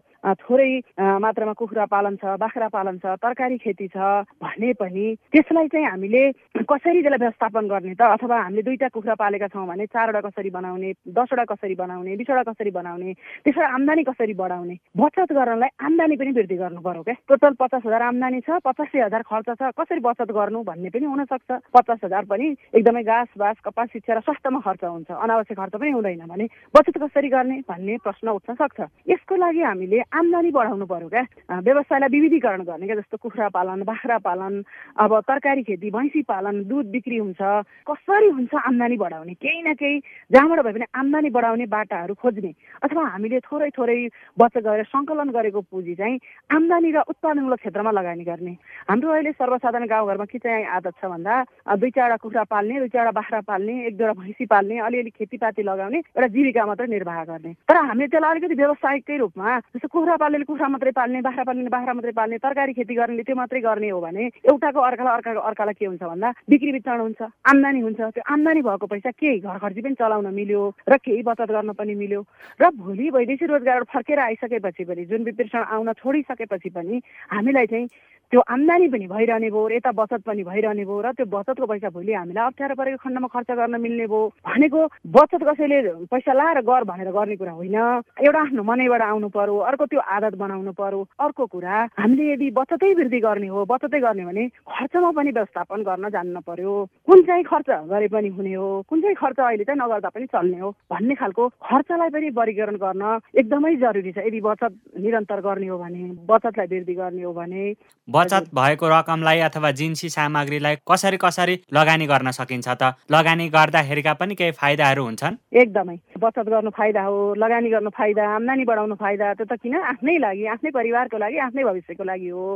थोरै 0.44 0.70
मात्रामा 1.00 1.52
कुखुरा 1.56 1.84
पालन 1.88 2.16
छ 2.20 2.36
बाख्रा 2.44 2.68
पालन 2.76 3.00
छ 3.00 3.16
तरकारी 3.24 3.56
खेती 3.64 3.88
छ 3.88 3.96
भने 4.36 4.72
पनि 4.76 5.06
त्यसलाई 5.32 5.68
चाहिँ 5.72 5.86
हामीले 5.88 6.22
कसरी 6.60 7.00
त्यसलाई 7.00 7.24
व्यवस्थापन 7.24 7.64
गर्ने 7.72 7.94
त? 7.96 8.02
अथवा 8.20 8.36
हामीले 8.44 8.62
दुईवटा 8.68 8.88
कुखुरा 8.92 9.14
पालेका 9.16 9.48
छौँ 9.48 9.66
भने 9.66 9.86
चारवटा 9.88 10.20
कसरी 10.28 10.50
बनाउने 10.52 10.92
दसवटा 11.08 11.44
कसरी 11.56 11.74
बनाउने 11.80 12.16
बिसवटा 12.20 12.44
कसरी 12.52 12.70
बनाउने? 12.70 13.12
त्यसबाट 13.44 13.70
आम्दानी 13.70 14.02
कसरी 14.04 14.34
बढाउने? 14.34 14.74
बचत 14.96 15.32
गर्नलाई 15.32 15.68
आम्दानी 15.80 16.16
पनि 16.16 16.30
वृद्धि 16.36 16.56
गर्नु 16.56 16.80
पर्यो 16.80 17.02
क्या। 17.02 17.14
टोटल 17.28 17.54
पचास 17.60 17.82
हजार 17.86 18.02
आम्दानी 18.02 18.40
छ 18.40 18.58
पचासी 18.64 18.98
हजार 19.00 19.22
खर्च 19.22 19.48
छ 19.60 19.62
कसरी 19.78 20.00
बचत 20.00 20.30
गर्नु 20.32 20.62
भन्ने 20.62 20.88
पनि 20.90 21.06
हुनसक्छ। 21.06 21.50
पचास 21.74 21.98
हजार 22.04 22.24
पनि 22.30 22.46
एकदमै 22.74 23.02
घाँस 23.02 23.28
बाँस 23.38 23.58
कपास 23.64 23.88
शिक्षा 23.92 24.14
र 24.14 24.20
स्वास्थ्यमा 24.20 24.60
खर्च 24.60 24.84
हुन्छ। 24.84 25.10
अनावश्यक 25.10 25.58
खर्च 25.58 25.74
पनि 25.80 25.90
हुँदैन 25.90 26.26
भने 26.26 26.46
बचत 26.74 26.96
कसरी 26.98 27.28
गर्ने 27.28 27.56
भन्ने 27.68 27.96
प्रश्न 28.04 28.28
उठ्न 28.30 28.54
सक्छ। 28.54 28.80
यसको 29.08 29.34
लागि 29.36 29.62
हामीले 29.62 29.98
आम्दानी 30.10 30.50
बढाउनु 30.50 30.86
पर्यो 30.86 31.08
क्या। 31.08 31.24
व्यवसायलाई 31.60 32.08
विविधीकरण 32.10 32.62
गर्ने 32.64 32.86
क्या 32.86 32.96
जस्तो 32.96 33.16
कुखुरा 33.16 33.48
पालन 33.54 33.82
बाख्रा 33.84 34.18
पालन 34.18 34.62
अब 34.98 35.12
तरकारी 35.28 35.62
खेती 35.62 35.90
भैँसी 35.90 36.22
पालन 36.22 36.62
दुध 36.68 36.86
बिक्री 36.90 37.16
हुन्छ। 37.16 37.40
कसरी 37.88 38.28
हुन्छ 38.28 38.54
आम्दानी 38.54 38.96
बढाउने? 38.96 39.34
केही 39.34 39.62
न 39.62 39.74
केही 39.74 39.98
जहाँबाट 40.30 40.60
भए 40.64 40.72
पनि 40.72 40.84
आम्दानी 40.94 41.30
बढाउने 41.30 41.66
बाटाहरू 41.66 42.14
खोज्ने 42.14 42.52
अथवा 42.82 43.02
हामीले 43.20 43.40
थोरै 43.44 43.68
थोरै 43.76 43.98
बचत 44.40 44.64
गरेर 44.64 44.88
सङ्कलन 44.88 45.28
गरेको 45.36 45.60
पुँजी 45.68 45.94
चाहिँ 46.00 46.16
आम्दानी 46.56 46.90
र 46.96 46.98
उत्पादनमूलक 47.04 47.60
क्षेत्रमा 47.60 47.90
लगानी 47.92 48.24
गर्ने। 48.24 48.52
हाम्रो 48.88 49.10
अहिले 49.12 49.32
सर्वसाधारण 49.36 49.86
गाउँघरमा 49.92 50.24
के 50.24 50.38
चाहिँ 50.40 50.64
आदत 50.64 50.94
छ 50.96 51.04
भन्दा 51.04 51.34
दुई 51.76 51.90
चारवटा 51.92 52.16
कुखुरा 52.16 52.44
पाल्ने 52.48 52.78
दुई 52.80 52.88
चारवटा 52.88 53.12
बाख्रा 53.20 53.40
पाल्ने 53.44 53.74
एक 53.86 53.96
दुईवटा 54.00 54.16
भैँसी 54.24 54.44
पाल्ने 54.48 54.76
अलिअलि 54.88 55.10
खेतीपाती 55.12 55.62
लगाउने 55.68 55.98
एउटा 56.00 56.28
जीविका 56.32 56.64
मात्रै 56.64 56.86
निर्वाह 56.96 57.20
गर्ने। 57.28 57.52
तर 57.68 57.76
हामीले 57.76 58.08
त्यसलाई 58.08 58.30
अलिकति 58.30 58.54
व्यवसायिककै 58.56 59.16
रूपमा 59.20 59.58
जस्तो 59.76 59.88
कुखुरा 59.92 60.16
पाल्नेले 60.16 60.48
कुखुरा 60.48 60.68
मात्रै 60.72 60.92
पाल्ने 60.96 61.20
बाख्रा 61.28 61.44
पाल्ने 61.44 61.68
बाख्रा 61.76 61.92
मात्रै 61.92 62.12
पाल्ने 62.16 62.36
तरकारी 62.40 62.72
खेती 62.72 62.94
गर्नेले 62.96 63.22
त्यो 63.28 63.36
मात्रै 63.36 63.60
गर्ने 63.60 63.88
हो 63.92 64.00
भने 64.00 64.24
एउटाको 64.48 64.80
अर्कालाई 64.80 65.14
अर्काको 65.20 65.40
अर्कालाई 65.50 65.76
के 65.76 65.86
हुन्छ 65.92 66.02
भन्दा 66.02 66.28
बिक्री 66.48 66.72
वितरण 66.72 67.00
हुन्छ 67.00 67.20
आम्दानी 67.52 67.80
हुन्छ। 67.84 68.00
त्यो 68.00 68.22
आम्दानी 68.32 68.60
भएको 68.64 68.86
पैसा 68.88 69.10
केही 69.20 69.38
घर 69.44 69.58
खर्ची 69.60 69.80
पनि 69.84 69.94
चलाउन 70.00 70.26
मिल्यो 70.32 70.62
र 70.88 70.96
केही 71.04 71.22
बचत 71.28 71.50
गर्न 71.50 71.72
पनि 71.76 71.94
मिल्यो। 71.94 72.20
र 72.60 72.64
भोलि 72.80 72.99
वैदेशिक 73.08 73.50
रोजगारबाट 73.50 73.88
फर्केर 73.94 74.18
आइसकेपछि 74.18 74.84
पनि 74.84 75.04
जुन 75.08 75.24
विप्रेषण 75.24 75.62
आउन 75.64 75.92
छोडिसकेपछि 75.96 76.70
पनि 76.70 77.02
हामीलाई 77.32 77.66
चाहिँ 77.66 77.88
त्यो 78.32 78.40
आम्दानी 78.46 78.88
पनि 78.88 79.06
भइरहने 79.10 79.48
भयो 79.50 79.68
यता 79.70 79.90
बचत 79.90 80.22
पनि 80.26 80.42
भइरहने 80.46 80.84
भयो 80.86 81.00
र 81.02 81.10
त्यो 81.18 81.26
बचतको 81.26 81.66
पैसा 81.66 81.88
भोलि 81.90 82.12
हामीलाई 82.12 82.46
अप्ठ्यारो 82.46 82.74
परेको 82.78 83.02
खण्डमा 83.02 83.26
खर्च 83.26 83.50
गर्न 83.58 83.80
मिल्ने 83.80 84.06
भयो 84.06 84.26
भनेको 84.46 84.80
बचत 85.18 85.42
कसैले 85.42 85.80
पैसा 86.06 86.32
लाएर 86.32 86.60
गर 86.62 86.84
भनेर 86.86 87.10
गर्ने 87.10 87.36
कुरा 87.36 87.52
होइन। 87.52 87.74
एउटा 88.22 88.40
आफ्नो 88.40 88.62
मनैबाट 88.62 89.02
आउनु 89.02 89.28
पर्यो 89.34 89.56
अर्को 89.66 89.86
त्यो 89.90 90.00
आदत 90.00 90.34
बनाउनु 90.38 90.72
पर्यो 90.78 91.00
अर्को 91.26 91.46
कुरा 91.46 91.74
हामीले 91.98 92.32
यदि 92.32 92.50
बचतै 92.54 92.92
वृद्धि 92.94 93.20
गर्ने 93.20 93.48
हो 93.50 93.64
बचतै 93.66 93.98
गर्ने 93.98 94.24
भने 94.30 94.46
खर्चमा 94.78 95.10
पनि 95.10 95.30
व्यवस्थापन 95.34 95.82
गर्न 95.90 96.08
जान्न 96.14 96.40
पर्यो। 96.46 96.74
कुन 97.10 97.22
चाहिँ 97.26 97.44
खर्च 97.50 97.70
गरे 97.90 98.08
पनि 98.14 98.28
हुने 98.30 98.54
हो 98.54 98.70
कुन 98.86 99.02
चाहिँ 99.02 99.16
खर्च 99.18 99.40
अहिले 99.40 99.64
चाहिँ 99.64 99.80
नगर्दा 99.82 100.08
पनि 100.14 100.26
चल्ने 100.30 100.58
हो 100.60 100.70
भन्ने 100.86 101.14
खालको 101.18 101.48
खर्चलाई 101.66 102.10
पनि 102.14 102.30
वर्गीकरण 102.30 102.76
गर्न 102.90 103.04
एकदमै 103.38 103.74
जरुरी 103.76 104.12
छ। 104.12 104.18
यदि 104.26 104.40
बचत 104.42 104.72
निरन्तर 104.98 105.40
गर्ने 105.40 105.66
हो 105.66 105.78
भने 105.78 106.02
बचतलाई 106.26 106.66
वृद्धि 106.66 106.94
गर्ने 106.94 107.22
हो 107.22 107.32
भने 107.32 107.62
बचत 108.08 108.50
भएको 108.54 108.88
रकमलाई 108.88 109.38
अथवा 109.48 109.70
जिन्सी 109.80 110.08
सामग्रीलाई 110.10 110.76
कसरी 110.90 111.16
कसरी 111.16 111.54
लगानी 111.72 112.06
गर्न 112.06 112.30
सकिन्छ 112.34 112.68
त? 112.68 112.94
लगानी 113.10 113.48
गर्दाखेरिका 113.48 114.12
पनि 114.20 114.34
केही 114.34 114.52
फाइदाहरू 114.60 115.04
हुन्छन्? 115.04 115.38
एकदमै। 115.54 115.96
बचत 116.18 116.46
गर्नु 116.50 116.70
फाइदा 116.70 117.02
हो 117.06 117.34
लगानी 117.38 117.70
गर्नु 117.70 117.90
फाइदा 117.90 118.22
आम्दानी 118.34 118.64
बढाउनु 118.64 118.94
फाइदा 118.98 119.34
त्यो 119.34 119.46
त 119.46 119.52
किन? 119.62 119.74
आफ्नै 119.76 120.18
लागि 120.18 120.46
आफ्नै 120.54 120.70
परिवारको 120.70 121.16
लागि 121.18 121.38
आफ्नै 121.46 121.64
भविष्यको 121.64 122.04
लागि 122.04 122.28
हो। 122.28 122.46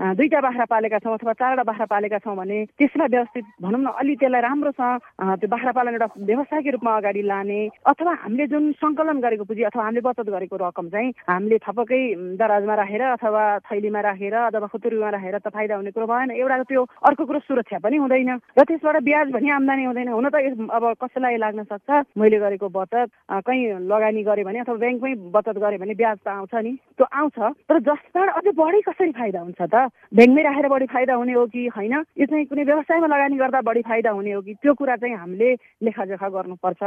दुईवटा 0.00 0.40
बाख्रा 0.40 0.64
पालेका 0.64 0.98
छौँ 0.98 1.14
अथवा 1.14 1.32
चारवटा 1.38 1.62
बाख्रा 1.62 1.86
पालेका 1.86 2.18
छौँ 2.18 2.36
भने 2.36 2.58
त्यसलाई 2.78 3.08
व्यवस्थित 3.08 3.44
भनौँ 3.62 3.80
न 3.80 3.86
अलि 3.94 4.14
त्यसलाई 4.18 4.42
राम्रोसँग 4.42 4.98
त्यो 5.38 5.48
बाख्रा 5.48 5.72
पालन 5.72 5.92
एउटा 5.94 6.08
व्यवसायको 6.18 6.70
रूपमा 6.74 6.96
अगाडि 6.98 7.22
लाने 7.22 7.60
अथवा 7.86 8.12
हामीले 8.22 8.46
जुन 8.50 8.72
सङ्कलन 8.82 9.20
गरेको 9.22 9.44
पुँजी 9.44 9.62
अथवा 9.70 9.82
हामीले 9.84 10.00
बचत 10.02 10.28
गरेको 10.34 10.56
रकम 10.56 10.88
चाहिँ 10.90 11.10
हामीले 11.30 11.58
थपकै 11.62 12.02
दराजमा 12.42 12.74
राखेर 12.74 13.02
अथवा 13.14 13.42
थैलीमा 13.70 14.00
राखेर 14.08 14.34
अथवा 14.34 14.66
खुतुरीमा 14.74 15.10
राखेर 15.14 15.38
त 15.38 15.48
फाइदा 15.54 15.74
हुने 15.78 15.90
कुरो 15.94 16.06
भएन। 16.10 16.30
एउटा 16.42 16.62
त्यो 16.66 16.82
अर्को 17.06 17.24
कुरो 17.24 17.38
सुरक्षा 17.46 17.78
पनि 17.78 17.96
हुँदैन 18.02 18.30
र 18.58 18.62
त्यसबाट 18.66 18.96
ब्याज 19.06 19.32
पनि 19.32 19.48
आम्दानी 19.62 19.84
हुँदैन। 19.84 20.08
हुन 20.10 20.28
त 20.28 20.36
अब 20.74 20.84
कसैलाई 20.98 21.36
लागि 21.38 21.62
लाग्न 21.62 21.62
सक्छ? 21.70 22.18
मैले 22.18 22.38
गरेको 22.42 22.68
बचत 22.68 23.08
कहीँ 23.46 23.86
लगानी 23.86 24.22
गरेँ 24.26 24.44
भने 24.44 24.58
अथवा 24.66 24.76
ब्याङ्कमै 24.82 25.14
बचत 25.30 25.56
गरेँ 25.62 25.78
भने 25.78 25.94
ब्याज 25.94 26.18
त 26.24 26.28
आउँछ 26.28 26.54
नि। 26.66 26.72
त्यो 26.98 27.06
आउँछ 27.06 27.38
तर 27.68 27.78
जसबाट 27.88 28.28
अझै 28.38 28.52
बढी 28.58 28.80
कसरी 28.88 29.12
फाइदा 29.12 29.40
हुन्छ 29.40 29.62
त? 29.62 29.83
ब्याङ्कमै 30.14 30.42
राखेर 30.42 30.68
बढी 30.68 30.86
फाइदा 30.86 31.14
हुने 31.14 31.32
हो 31.32 31.46
कि 31.46 31.66
होइन? 31.66 31.92
यो 31.92 32.26
चाहिँ 32.26 32.46
कुनै 32.46 32.64
व्यवसायमा 32.64 33.06
लगानी 33.06 33.36
गर्दा 33.36 33.60
बढी 33.60 33.82
फाइदा 33.82 34.10
हुने 34.10 34.32
हो 34.32 34.40
कि? 34.42 34.54
त्यो 34.54 34.74
कुरा 34.74 34.96
चाहिँ 34.96 35.14
हामीले 35.14 35.56
लेखाजोखा 35.82 36.28
गर्नुपर्छ। 36.28 36.82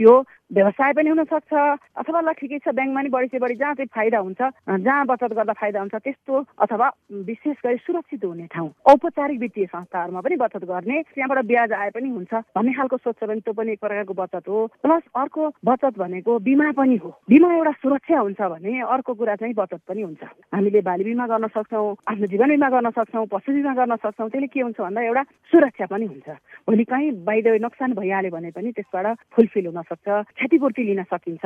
त्यो 0.00 0.22
व्यवसाय 0.50 0.92
पनि 0.92 1.08
हुनसक्छ 1.08 1.54
अथवा 1.96 2.20
ल 2.20 2.32
ठिकै 2.34 2.58
छ 2.58 2.68
ब्याङ्कमा 2.70 3.02
नि 3.02 3.08
बढी 3.08 3.38
बढी 3.38 3.54
जहाँ 3.56 3.74
चाहिँ 3.74 3.88
फाइदा 3.88 4.18
हुन्छ 4.20 4.40
जहाँ 4.78 5.04
बचत 5.04 5.32
गर्दा 5.32 5.52
फाइदा 5.54 5.80
हुन्छ 5.80 5.94
त्यस्तो 5.96 6.34
अथवा 6.58 6.88
विशेष 7.24 7.56
गरी 7.64 7.78
सुरक्षित 7.80 8.24
हुने 8.24 8.46
ठाउँ 8.48 8.70
औपचारिक 8.86 9.40
वित्तीय 9.40 9.66
संस्थाहरूमा 9.66 10.20
पनि 10.20 10.36
बचत 10.36 10.64
गर्ने 10.64 11.00
त्यहाँबाट 11.08 11.44
ब्याज 11.44 11.72
आए 11.74 11.90
पनि 11.90 12.08
हुन्छ 12.10 12.34
भन्ने 12.54 12.72
खालको 12.72 12.96
सोच्छ 12.98 13.24
भने 13.24 13.40
त्यो 13.40 13.52
पनि 13.52 13.72
एक 13.72 13.80
प्रकारको 13.80 14.14
बचत 14.14 14.48
हो 14.48 14.66
प्लस 14.78 15.02
अर्को 15.14 15.48
बचत 15.64 15.98
भनेको 15.98 16.38
बिमा 16.40 16.70
पनि 16.72 16.96
हो 16.98 17.10
बिमा 17.26 17.52
एउटा 17.54 17.72
सुरक्षा 17.80 18.18
हुन्छ 18.20 18.40
भने 18.44 18.80
अर्को 18.88 19.14
कुरा 19.14 19.34
चाहिँ 19.36 19.54
बचत 19.54 19.80
पनि 19.88 20.02
हुन्छ 20.02 20.22
हामीले 20.52 20.80
बाली 20.82 21.04
बिमा 21.04 21.26
गर्न 21.26 21.48
सक्छौँ 21.50 21.86
आफ्नो 22.06 22.26
जीवन 22.28 22.50
बिमा 22.50 22.68
गर्न 22.70 22.90
सक्छौँ 22.92 23.26
पशु 23.28 23.52
बिमा 23.52 23.74
गर्न 23.74 23.96
सक्छौँ 23.98 24.28
त्यसले 24.28 24.46
के 24.48 24.60
हुन्छ 24.60 24.80
भन्दा 24.80 25.02
एउटा 25.04 25.22
सुरक्षा 25.52 25.86
पनि 25.88 26.06
हुन्छ 26.06 26.38
भोलि 26.68 26.84
कहीँ 26.84 27.10
बाहिर 27.24 27.60
नोक्सान 27.60 27.92
भइहाल्यो 27.94 28.30
भने 28.30 28.50
पनि 28.52 28.72
त्यसबाट 28.74 29.26
फुलफिल 29.32 29.66
हुन 29.66 29.82
सक्छ 29.84 30.08
क्षतिपूर्ति 30.08 30.82
लिन 30.82 31.02
सकिन्छ। 31.04 31.44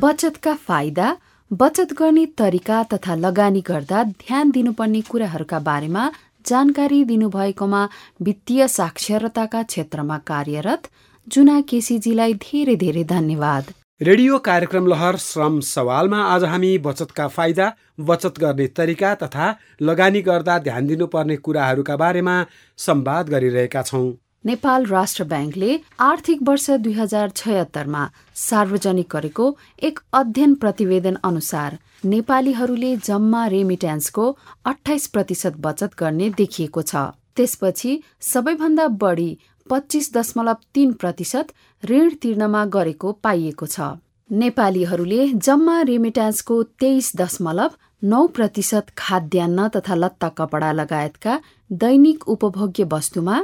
बचतका 0.00 0.54
फाइदा 0.66 1.16
बचत 1.50 1.92
गर्ने 1.98 2.24
तरिका 2.38 2.82
तथा 2.92 3.14
लगानी 3.16 3.60
गर्दा 3.66 4.02
ध्यान 4.04 4.50
दिनुपर्ने 4.50 5.00
कुराहरूका 5.08 5.58
बारेमा 5.60 6.04
जानकारी 6.46 7.04
दिनुभएकोमा 7.04 7.82
वित्तीय 8.22 8.66
साक्षरताका 8.68 9.62
क्षेत्रमा 9.64 10.18
कार्यरत 10.26 10.88
जुना 11.26 11.60
केसीजीलाई 11.70 12.34
धेरै 12.44 12.76
धेरै 12.76 13.04
धन्यवाद। 13.10 13.64
रेडियो 14.00 14.38
कार्यक्रम 14.40 14.86
लहर 14.86 15.16
श्रम 15.18 15.58
सवालमा 15.66 16.20
आज 16.26 16.44
हामी 16.44 16.70
बचतका 16.86 17.26
फाइदा 17.28 17.66
बचत 18.08 18.38
गर्ने 18.40 18.66
तरिका 18.76 19.14
तथा 19.22 19.46
लगानी 19.82 20.20
गर्दा 20.22 20.58
ध्यान 20.60 20.86
दिनुपर्ने 20.86 21.36
कुराहरूका 21.44 21.96
बारेमा 21.96 22.36
संवाद 22.78 23.28
गरिरहेका 23.28 23.82
छौँ। 23.82 24.08
नेपाल 24.44 24.84
राष्ट्र 24.86 25.24
ब्याङ्कले 25.24 25.78
आर्थिक 26.00 26.42
वर्ष 26.42 26.70
दुई 26.84 26.92
हजार 26.92 27.30
छयत्तरमा 27.36 28.04
सार्वजनिक 28.42 29.08
गरेको 29.12 29.48
एक 29.82 29.98
अध्ययन 30.12 30.54
प्रतिवेदन 30.62 31.16
अनुसार 31.24 31.78
नेपालीहरूले 32.04 32.94
जम्मा 33.08 33.46
रेमिट्यान्सको 33.54 34.24
अठाइस 34.66 35.06
प्रतिशत 35.08 35.60
बचत 35.66 35.98
गर्ने 35.98 36.30
देखिएको 36.38 36.82
छ। 36.82 37.04
त्यसपछि 37.36 37.92
सबैभन्दा 38.22 38.88
बढी 39.04 39.28
पच्चिस 39.66 40.12
दशमलव 40.14 40.64
तीन 40.74 40.92
प्रतिशत 41.04 41.52
ऋण 41.84 42.10
तिर्नमा 42.22 42.64
गरेको 42.78 43.12
पाइएको 43.22 43.66
छ। 43.66 43.92
नेपालीहरूले 44.30 45.28
जम्मा 45.44 45.80
रेमिट्यान्सको 45.84 46.62
तेइस 46.80 47.12
दशमलव 47.16 47.78
नौ 48.08 48.26
प्रतिशत 48.34 48.92
खाद्यान्न 48.98 49.68
तथा 49.76 49.94
लत्ता 49.94 50.28
कपडा 50.38 50.72
लगायतका 50.72 51.40
दैनिक 51.70 52.28
उपभोग्य 52.28 52.92
वस्तुमा 52.92 53.40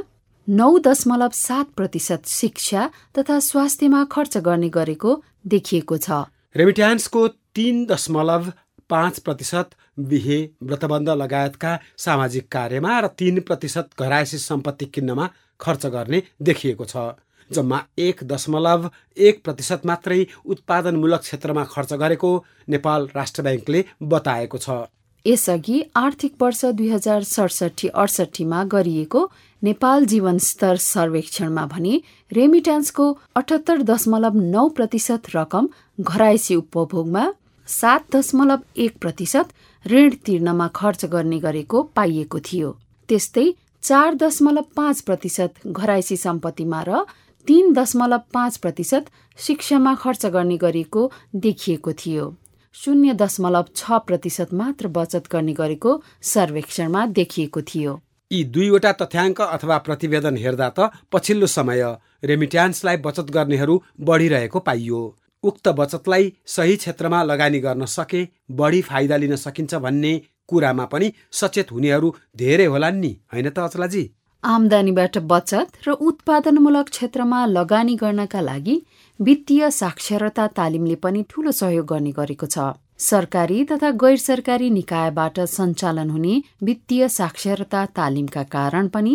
नौ 0.47 0.77
दशमलव 0.79 1.29
सात 1.33 1.65
प्रतिशत 1.75 2.27
शिक्षा 2.27 2.85
तथा 3.17 3.39
स्वास्थ्यमा 3.39 4.03
खर्च 4.11 4.37
गर्ने 4.37 4.69
गरेको 4.69 5.15
देखिएको 5.45 5.97
छ। 5.97 6.19
रेमिट्यान्सको 6.55 7.27
तीन 7.55 7.85
दशमलव 7.85 8.45
पाँच 8.89 9.19
प्रतिशत 9.19 9.75
बिहे 10.07 10.39
व्रतबन्ध 10.63 11.09
लगायतका 11.21 11.75
सामाजिक 11.97 12.47
कार्यमा 12.47 12.99
र 12.99 13.07
तीन 13.19 13.39
प्रतिशत 13.43 13.89
घरायसी 13.99 14.37
सम्पत्ति 14.39 14.85
किन्नमा 14.87 15.27
खर्च 15.59 15.85
गर्ने 15.91 16.21
देखिएको 16.41 16.85
छ 16.85 17.03
जम्मा 17.49 17.79
एक 17.99 18.23
दशमलव 18.23 18.89
एक 19.17 19.43
प्रतिशत 19.43 19.85
मात्रै 19.85 20.25
उत्पादनमूलक 20.45 21.21
क्षेत्रमा 21.21 21.63
खर्च 21.73 21.93
गरेको 22.03 22.31
नेपाल 22.69 23.09
राष्ट्र 23.15 23.43
ब्याङ्कले 23.43 23.83
बताएको 24.05 24.57
छ। 24.57 24.79
यसअघि 25.25 25.77
आर्थिक 25.97 26.41
वर्ष 26.41 26.63
दुई 26.73 26.89
हजार 26.89 27.23
सडसठी 27.25 27.87
अडसठीमा 27.95 28.63
गरिएको 28.71 29.21
नेपाल 29.63 30.05
जीवन 30.05 30.37
स्तर 30.37 30.75
सर्वेक्षणमा 30.75 31.65
भने 31.65 31.99
रेमिट्यान्सको 32.31 33.11
अठहत्तर 33.35 33.81
दशमलव 33.81 34.39
नौ 34.41 34.67
प्रतिशत 34.69 35.35
रकम 35.35 35.67
घरायसी 35.99 36.55
उपभोगमा 36.55 37.25
सात 37.67 38.15
दशमलव 38.15 38.59
एक 38.77 38.97
प्रतिशत 39.01 39.53
ऋण 39.85 40.15
तिर्नमा 40.25 40.67
खर्च 40.75 41.05
गर्ने 41.05 41.39
गरेको 41.39 41.81
पाइएको 41.95 42.39
थियो। 42.39 42.71
त्यस्तै 43.09 43.51
चार 43.83 44.13
दशमलव 44.21 44.65
पाँच 44.75 45.01
प्रतिशत 45.01 45.67
घरायसी 45.67 46.17
सम्पत्तिमा 46.17 46.81
र 46.87 47.03
तीन 47.47 47.73
दशमलव 47.73 48.21
पाँच 48.33 48.57
प्रतिशत 48.57 49.09
शिक्षामा 49.37 49.93
खर्च 49.95 50.25
गर्ने 50.25 50.57
गरेको 50.57 51.11
देखिएको 51.35 51.91
थियो। 51.93 52.33
शून्य 52.75 53.13
दशमलव 53.13 53.65
छ 53.75 53.99
प्रतिशत 54.07 54.53
मात्र 54.53 54.87
बचत 54.87 55.31
गर्ने 55.31 55.53
गरेको 55.53 56.01
सर्वेक्षणमा 56.21 57.05
देखिएको 57.19 57.61
थियो। 57.61 58.01
यी 58.31 58.43
दुईवटा 58.43 58.91
तथ्याङ्क 58.91 59.41
अथवा 59.41 59.77
प्रतिवेदन 59.85 60.37
हेर्दा 60.37 60.67
त 60.69 60.89
पछिल्लो 61.11 61.47
समय 61.47 61.83
रेमिट्यान्सलाई 62.23 62.97
बचत 63.05 63.29
गर्नेहरू 63.31 63.75
बढिरहेको 64.01 64.59
पाइयो। 64.59 65.01
उक्त 65.43 65.67
बचतलाई 65.77 66.31
सही 66.45 66.75
क्षेत्रमा 66.75 67.21
लगानी 67.23 67.59
गर्न 67.59 67.85
सके 67.87 68.21
बढी 68.51 68.81
फाइदा 68.81 69.17
लिन 69.17 69.35
सकिन्छ 69.35 69.75
भन्ने 69.85 70.13
कुरामा 70.47 70.85
पनि 70.85 71.07
सचेत 71.31 71.71
हुनेहरू 71.71 72.13
धेरै 72.37 72.65
होलान् 72.65 72.99
नि 73.01 73.11
होइन 73.33 73.49
त 73.49 73.59
अचलाजी? 73.59 74.03
आमदानीबाट 74.43 75.17
बचत 75.31 75.87
र 75.87 75.95
उत्पादनमूलक 76.09 76.89
क्षेत्रमा 76.89 77.39
लगानी 77.47 77.95
गर्नका 77.95 78.41
लागि 78.41 78.75
वित्तीय 79.19 79.69
साक्षरता 79.71 80.47
तालिमले 80.57 80.95
पनि 81.03 81.23
ठूलो 81.29 81.51
सहयोग 81.51 81.85
गर्ने 81.85 82.11
गरेको 82.11 82.47
छ। 82.47 82.57
सरकारी 82.99 83.63
तथा 83.63 83.89
गैर 83.93 84.15
सरकारी 84.17 84.69
निकायबाट 84.69 85.39
सञ्चालन 85.39 86.09
हुने 86.09 86.41
वित्तीय 86.63 87.07
साक्षरता 87.07 87.85
तालिमका 87.85 88.43
कारण 88.45 88.87
पनि 88.87 89.13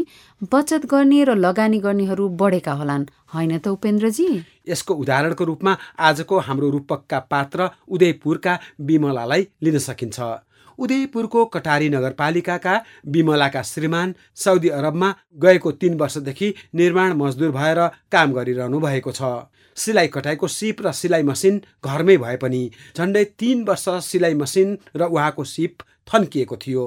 बचत 0.53 0.87
गर्ने 0.87 1.25
र 1.25 1.35
लगानी 1.37 1.79
गर्नेहरू 1.79 2.29
बढेका 2.39 2.73
होलान्। 2.73 3.07
होइन 3.35 3.59
त 3.59 3.69
उपेन्द्रजी? 3.69 4.29
यसको 4.69 4.95
उदाहरणको 4.95 5.45
रूपमा 5.45 5.77
आजको 5.99 6.39
हाम्रो 6.39 6.71
रूपकका 6.71 7.19
पात्र 7.27 7.69
उदयपुरका 7.89 8.59
विमलालाई 8.81 9.47
लिन 9.63 9.79
सकिन्छ। 9.79 10.19
उदयपुरको 10.79 11.45
कटारी 11.45 11.89
नगरपालिकाका 11.89 12.75
विमलाका 13.07 13.63
श्रीमान 13.63 14.15
साउदी 14.37 14.69
अरबमा 14.79 15.15
गएको 15.43 15.71
तीन 15.73 15.99
वर्षदेखि 15.99 16.55
निर्माण 16.75 17.13
मजदुर 17.19 17.51
भएर 17.51 17.87
काम 18.13 18.33
गरिरहनु 18.33 18.79
भएको 18.79 19.13
छ। 19.13 19.23
सिलाइ 19.77 20.09
कटाइको 20.09 20.49
सिप 20.49 20.83
र 20.83 20.93
सिलाइ 20.93 21.23
मसिन 21.23 21.61
घरमै 21.85 22.17
भए 22.17 22.37
पनि 22.37 22.63
झन्डै 22.97 23.25
तीन 23.39 23.65
वर्ष 23.65 23.89
सिलाइ 24.05 24.35
मसिन 24.35 24.79
र 24.97 25.03
उहाँको 25.05 25.45
सिप 25.45 25.83
थन्किएको 26.09 26.57
थियो। 26.57 26.85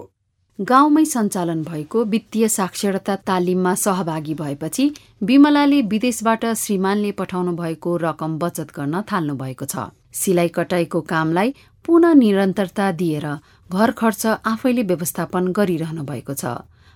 गाउँमै 0.59 1.03
सञ्चालन 1.05 1.63
भएको 1.63 2.03
वित्तीय 2.05 2.47
साक्षरता 2.47 3.15
तालिममा 3.27 3.73
सहभागी 3.75 4.33
भएपछि 4.33 4.85
विमलाले 5.23 5.81
विदेशबाट 5.91 6.45
श्रीमानले 6.55 7.11
पठाउनु 7.11 7.55
भएको 7.55 7.97
रकम 7.97 8.37
बचत 8.39 8.71
गर्न 8.75 9.01
थाल्नु 9.11 9.35
भएको 9.35 9.65
छ। 9.65 9.91
सिलाइ 10.13 10.49
कटाइको 10.55 11.01
कामलाई 11.01 11.53
पुनः 11.85 12.13
निरन्तरता 12.13 12.91
दिएर 12.91 13.27
घर 13.69 13.91
खर्च 13.91 14.25
आफैले 14.25 14.83
व्यवस्थापन 14.83 15.47
गरिरहनु 15.51 16.03
भएको 16.03 16.33
छ। 16.33 16.55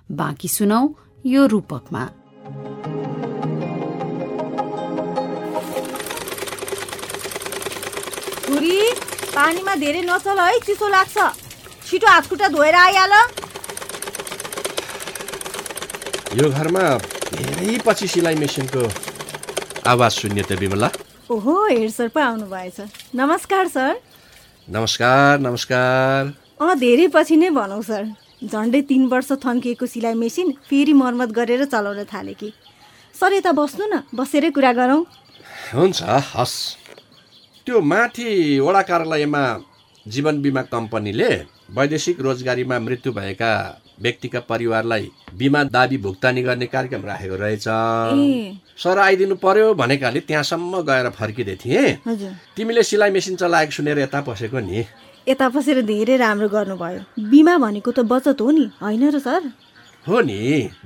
बाँकी 0.10 0.48
सुनौ 0.48 0.82
यो 1.26 1.46
रूपकमा। 1.46 2.04
छोरी 8.50 8.78
पानीमा 9.30 9.74
धेरै 9.78 10.02
नचल 10.02 10.40
है 10.42 10.60
चिसो 10.66 10.88
लाग्छ। 10.90 11.18
छिटो 11.86 12.08
हातखुट्टा 12.10 12.48
धोएर 12.50 12.76
आइहाल। 12.76 13.14
यो 16.34 16.50
घरमा 16.50 16.86
धेरै 17.30 17.78
पछि 17.86 18.08
सिलाइ 18.10 18.36
मेसिनको 18.42 18.84
आवाज 19.86 20.12
सुन्यो 20.22 20.44
त 20.50 20.58
विमला। 20.58 20.90
ओहो 21.30 21.54
हेड 21.70 21.90
सर 21.94 22.08
पो 22.10 22.20
आउनु 22.20 22.46
भएछ 22.50 22.78
नमस्कार 23.22 23.68
सर। 23.70 24.02
नमस्कार 24.68 25.40
नमस्कार। 25.46 26.34
अँ 26.58 26.74
धेरै 26.82 27.08
पछि 27.14 27.38
नै 27.38 27.54
भनौँ 27.54 27.82
सर। 27.86 28.04
झन्डै 28.50 28.82
तिन 28.90 29.06
वर्ष 29.14 29.32
थन्किएको 29.46 29.86
सिलाइ 29.86 30.18
मेसिन 30.26 30.58
फेरि 30.66 30.94
मर्मत 30.98 31.38
गरेर 31.38 31.66
चलाउन 31.70 32.02
थाले 32.10 32.34
कि। 32.34 32.50
सर 33.16 33.34
यता 33.38 33.52
बस्नु 33.54 33.86
न 33.94 34.02
बसेरै 34.18 34.50
कुरा 34.58 34.74
गरौँ। 34.74 35.02
हुन्छ 35.78 36.02
हस्। 36.34 36.58
त्यो 37.66 37.80
माथि 37.82 38.30
वडा 38.60 38.82
कार्यालयमा 38.90 39.44
जीवन 40.06 40.42
बिमा 40.42 40.62
कम्पनीले 40.74 41.30
वैदेशिक 41.78 42.22
रोजगारीमा 42.22 42.78
मृत्यु 42.80 43.12
भएका 43.14 43.52
व्यक्तिका 44.02 44.40
परिवारलाई 44.50 45.10
बिमा 45.38 45.64
दाबी 45.76 45.98
भुक्तानी 45.98 46.42
गर्ने 46.44 46.66
कार्यक्रम 46.66 47.04
राखेको 47.06 47.36
रहेछ। 47.36 47.68
सर 48.84 48.98
आइदिनु 49.00 49.36
पर्यो 49.44 49.74
भनेकाले 49.74 50.20
त्यहाँसम्म 50.28 50.82
गएर 50.90 51.10
फर्किँदै 51.20 51.56
थिएँ। 51.64 51.88
तिमीले 52.56 52.84
सिलाइ 52.84 53.12
मेसिन 53.12 53.36
चलाएको 53.36 53.72
सुनेर 53.72 54.00
यता 54.00 54.22
पसेको 54.28 54.60
नि। 54.60 54.86
यता 55.28 55.50
पसेर 55.50 55.82
धेरै 55.86 56.18
राम्रो 56.18 56.48
गर्नुभयो। 56.50 57.02
बिमा 57.30 57.58
भनेको 57.60 57.92
त 57.92 58.00
बचत 58.08 58.42
हो 58.42 58.50
नि 58.52 58.66
होइन 58.82 59.04
र 59.12 59.20
सर? 59.20 59.52
हो 60.08 60.22
नि 60.24 60.40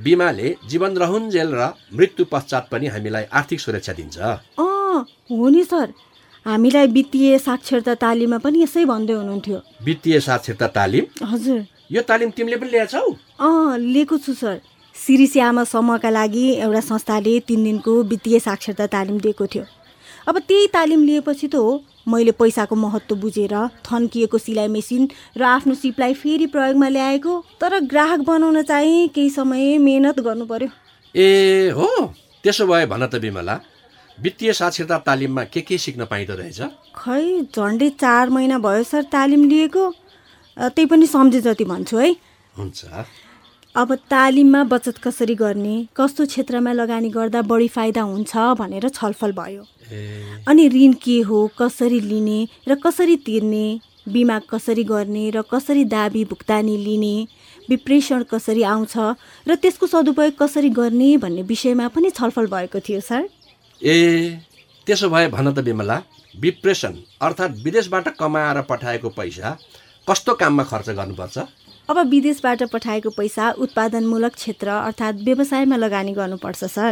बिमाले 0.04 0.56
जीवन 0.68 0.98
रहुन्जेल 0.98 1.50
र 1.54 1.62
मृत्यु 1.94 2.26
पश्चात 2.34 2.68
पनि 2.72 2.88
हामीलाई 2.90 3.24
आर्थिक 3.32 3.60
सुरक्षा 3.60 3.94
दिन्छ। 3.94 4.18
हो 5.32 5.50
नि 5.50 5.64
सर। 5.64 5.94
हामीलाई 6.46 6.88
वित्तीय 6.88 7.38
साक्षरता 7.40 7.94
तालिममा 8.04 8.38
पनि 8.44 8.62
यसै 8.64 8.84
भन्दै 8.86 9.14
हुनुहुन्थ्यो। 9.14 9.60
वित्तीय 9.86 10.20
साक्षरता 10.20 10.68
तालिम? 10.68 11.06
हजुर। 11.24 11.60
यो 11.92 12.02
तालिम 12.02 12.30
तिमीले 12.36 12.58
पनि 12.58 12.70
ल्याएछौ? 12.70 13.06
अँ 13.40 13.78
लिएको 13.80 14.18
छु 14.18 14.34
सर। 14.34 14.60
सिरिसी 14.96 15.40
आमा 15.40 15.64
समूहका 15.64 16.10
लागि 16.10 16.46
एउटा 16.60 16.82
संस्थाले 16.82 17.40
तिन 17.48 17.64
दिनको 17.64 17.94
वित्तीय 18.12 18.40
साक्षरता 18.40 18.88
तालिम 18.92 19.18
दिएको 19.24 19.46
थियो। 19.48 19.64
अब 20.28 20.40
त्यही 20.40 20.68
तालिम 20.68 21.04
लिएपछि 21.04 21.48
त 21.48 21.56
हो 21.56 21.82
मैले 22.08 22.32
पैसाको 22.36 22.76
महत्त्व 22.76 23.16
बुझेर 23.16 23.56
थन्किएको 23.88 24.38
सिलाइ 24.38 24.68
मेसिन 24.68 25.10
र 25.40 25.44
आफ्नो 25.48 25.74
सिपलाई 25.80 26.14
फेरि 26.14 26.48
प्रयोगमा 26.52 26.88
ल्याएको 26.90 27.34
तर 27.62 27.80
ग्राहक 27.88 28.20
बनाउन 28.28 28.62
चाहिँ 28.68 29.08
केही 29.16 29.30
समय 29.30 29.78
मेहनत 29.80 30.20
गर्नु 30.20 30.46
पर्यो। 30.46 30.70
ए 31.16 31.72
हो। 31.72 31.88
त्यसो 32.44 32.68
भए 32.68 32.86
भन 32.86 33.08
त 33.08 33.16
बिमला 33.24 33.56
वित्तीय 34.22 34.54
साक्षरता 34.54 34.98
तालिममा 35.06 35.44
के 35.44 35.62
के 35.62 35.78
सिक्न 35.78 36.06
पाइँदो 36.06 36.34
रहेछ? 36.36 36.62
खै 36.96 37.42
झन्डै 37.50 37.90
चार 37.90 38.30
महिना 38.30 38.58
भयो 38.60 38.84
सर 38.84 39.04
तालिम 39.12 39.44
लिएको। 39.50 39.90
त्यही 40.58 40.86
पनि 40.86 41.08
सम्झे 41.08 41.42
जति 41.42 41.66
भन्छु 41.66 41.98
है। 41.98 42.12
हुन्छ। 42.58 42.86
अब 43.76 43.94
तालिममा 44.10 44.64
बचत 44.64 44.98
कसरी 45.04 45.36
गर्ने 45.36 45.76
कस्तो 45.98 46.26
क्षेत्रमा 46.26 46.72
लगानी 46.74 47.10
गर्दा 47.10 47.42
बढी 47.42 47.68
फाइदा 47.68 48.02
हुन्छ 48.02 48.36
भनेर 48.60 48.90
छलफल 48.90 49.32
भयो। 49.34 49.64
अनि 50.48 50.68
ऋण 50.70 50.94
के 51.04 51.20
हो 51.22 51.48
कसरी 51.58 52.00
लिने 52.00 52.48
र 52.68 52.76
कसरी 52.86 53.16
तिर्ने 53.26 53.66
बिमा 54.14 54.40
कसरी 54.50 54.84
गर्ने 54.84 55.30
र 55.32 55.42
कसरी 55.52 55.86
दाबी 55.90 56.24
भुक्तानी 56.26 56.78
लिने 56.78 57.16
विप्रेषण 57.70 58.24
कसरी 58.32 58.64
आउँछ 58.64 58.98
र 59.48 59.56
त्यसको 59.56 59.88
सदुपयोग 59.88 60.38
कसरी 60.40 60.70
गर्ने 60.70 61.16
भन्ने 61.18 61.42
विषयमा 61.42 61.88
पनि 61.88 62.10
छलफल 62.12 62.48
भएको 62.48 62.80
थियो 62.80 63.00
सर। 63.02 63.28
ए 63.84 64.40
त्यसो 64.88 65.10
भए 65.10 65.28
भन 65.28 65.52
त 65.52 65.60
बिमला 65.60 66.02
विप्रेसन 66.36 66.94
अर्थात् 67.22 67.60
विदेशबाट 67.64 68.08
कमाएर 68.20 68.62
पठाएको 68.70 69.10
पैसा 69.18 69.58
कस्तो 70.08 70.34
काममा 70.36 70.64
खर्च 70.64 70.90
गर्नुपर्छ? 70.90 71.38
अब 71.90 71.98
विदेशबाट 72.10 72.64
पठाएको 72.72 73.10
पैसा 73.18 73.50
उत्पादनमूलक 73.60 74.34
क्षेत्र 74.36 74.68
अर्थात् 74.70 75.24
व्यवसायमा 75.24 75.76
लगानी 75.76 76.14
गर्नुपर्छ 76.14 76.64
सर। 76.66 76.92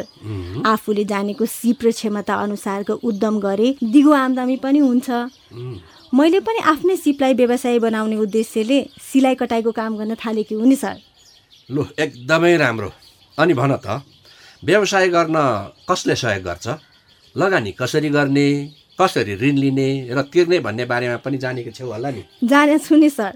आफूले 0.67 1.03
जानेको 1.05 1.45
सिप 1.47 1.83
र 1.85 1.91
क्षमता 1.91 2.35
अनुसारको 2.43 2.93
उद्यम 2.99 3.39
गरे 3.39 3.75
दिगो 3.83 4.11
आम्दानी 4.11 4.55
पनि 4.59 4.79
हुन्छ। 4.79 5.09
मैले 6.13 6.39
पनि 6.43 6.59
आफ्नै 6.67 6.95
सिपलाई 6.97 7.33
व्यवसाय 7.39 7.79
बनाउने 7.79 8.17
उद्देश्यले 8.19 8.79
सिलाइ 8.99 9.35
कटाइको 9.39 9.71
काम 9.71 9.97
गर्न 9.97 10.15
थालेकी 10.19 10.55
हुँ 10.55 10.67
नि 10.67 10.75
सर। 10.75 10.99
लु 11.69 11.85
एकदमै 11.97 12.55
राम्रो। 12.57 12.91
अनि 13.37 13.53
भन 13.53 13.75
त 13.79 14.03
व्यवसाय 14.63 15.07
गर्न 15.09 15.37
कसले 15.89 16.15
सहयोग 16.15 16.43
गर्छ? 16.43 16.67
लगानी 17.35 17.71
कसरी 17.71 18.09
गर्ने? 18.09 18.47
कसरी 19.01 19.35
ऋण 19.35 19.55
लिने 19.57 19.89
र 20.13 20.21
तिर्ने 20.21 20.59
भन्ने 20.59 20.85
बारेमा 20.85 21.15
पनि 21.25 21.37
जानेको 21.37 21.71
छेउ 21.71 21.87
होला 21.91 22.09
नि। 22.11 22.23
जानेछु 22.45 22.95
नि 22.95 23.09
सर 23.09 23.33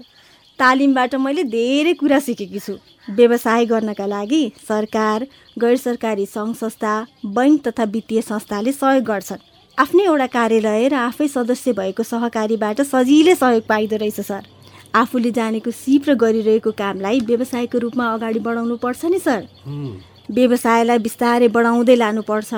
तालिमबाट 0.58 1.14
मैले 1.18 1.42
धेरै 1.50 1.94
कुरा 1.98 2.18
सिकेकी 2.22 2.60
छु। 2.60 2.74
व्यवसाय 3.10 3.66
गर्नका 3.66 4.06
लागि 4.06 4.42
सरकार 4.68 5.26
गैर 5.58 5.76
सरकारी 5.76 6.26
सङ्घ 6.26 6.54
संस्था 6.56 6.94
बैङ्क 7.26 7.66
तथा 7.66 7.84
वित्तीय 7.84 8.22
संस्थाले 8.22 8.72
सहयोग 8.72 9.04
गर्छन्। 9.04 9.42
आफ्नै 9.78 10.04
एउटा 10.04 10.26
कार्यालय 10.38 10.88
र 10.88 10.94
आफै 11.10 11.28
सदस्य 11.28 11.72
भएको 11.72 12.02
सहकारीबाट 12.02 12.80
सजिलै 12.86 13.34
सहयोग 13.34 13.66
पाइदो 13.66 13.96
रहेछ 13.96 14.20
सर। 14.20 14.42
आफूले 14.94 15.30
जानेको 15.38 15.70
सिप 15.74 16.08
र 16.08 16.14
गरिरहेको 16.14 16.70
कामलाई 16.72 17.20
व्यवसायको 17.26 17.78
रूपमा 17.78 18.12
अगाडि 18.14 18.40
बढाउनु 18.46 18.76
पर्छ 18.78 19.04
नि 19.10 19.18
सर। 19.18 19.42
व्यवसायलाई 20.30 20.98
बिस्तारै 20.98 21.48
बढाउँदै 21.48 21.96
लानुपर्छ 21.96 22.52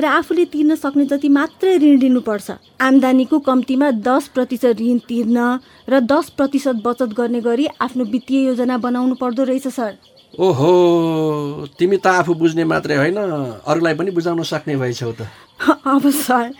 र 0.00 0.04
आफूले 0.08 0.44
तिर्न 0.52 0.74
सक्ने 0.74 1.04
जति 1.06 1.28
मात्रै 1.28 1.76
ऋण 1.78 1.98
लिनुपर्छ। 2.00 2.50
आम्दानीको 2.80 3.38
कम्तीमा 3.38 3.90
दस 4.02 4.28
प्रतिशत 4.34 4.80
ऋण 4.80 4.98
तिर्न 5.08 5.38
र 5.88 6.00
दस 6.02 6.30
प्रतिशत 6.36 6.76
बचत 6.84 7.10
गर्ने 7.14 7.40
गरी 7.40 7.66
आफ्नो 7.80 8.04
वित्तीय 8.04 8.46
योजना 8.46 8.76
बनाउनु 8.78 9.14
पर्दो 9.20 9.44
रहेछ 9.44 9.68
सर। 9.68 9.92
ओहो 10.32 10.70
तिमी 11.78 11.96
त 11.96 12.06
आफू 12.06 12.34
बुझ्ने 12.34 12.64
मात्रै 12.64 12.96
होइन। 12.96 13.18
अरूलाई 13.62 13.94
पनि 13.94 14.10
बुझाउन 14.10 14.42
सक्ने 14.42 14.76
भएछौ 14.76 15.12
त। 15.12 15.28
अब 15.94 16.08
सर 16.10 16.50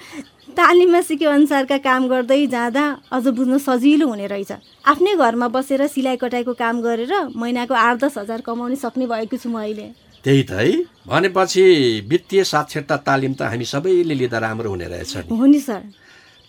तालिममा 0.53 1.01
सिके 1.01 1.27
अनुसारका 1.27 1.79
काम 1.81 2.09
गर्दै 2.09 2.47
जाँदा 2.47 2.85
अझ 3.11 3.27
बुझ्न 3.29 3.59
सजिलो 3.59 4.07
हुने 4.09 4.27
रहेछ। 4.29 4.53
आफ्नै 4.87 5.15
घरमा 5.17 5.49
बसेर 5.49 5.87
सिलाइ 5.89 6.17
कटाइको 6.21 6.53
काम 6.55 6.81
गरेर 6.85 7.13
महिनाको 7.33 7.75
आठ 7.75 8.05
दस 8.05 8.19
हजार 8.19 8.41
कमाउन 8.45 8.75
सक्ने 8.77 9.07
भएको 9.09 9.37
छु 9.37 9.49
म 9.49 9.65
अहिले। 9.65 10.12
त्यही 10.25 10.43
त 10.43 10.51
है। 10.53 10.73
भनेपछि 11.07 11.65
वित्तीय 12.11 12.45
साक्षरता 12.45 12.97
तालिम 13.07 13.33
त 13.35 13.43
हामी 13.51 13.65
सबैले 13.65 14.15
लिँदा 14.15 14.39
राम्रो 14.39 14.71
हुने 14.71 14.87
रहेछ 14.87 15.17
नि। 15.17 15.37
हो 15.37 15.47
नि 15.47 15.61
सर। 15.61 15.83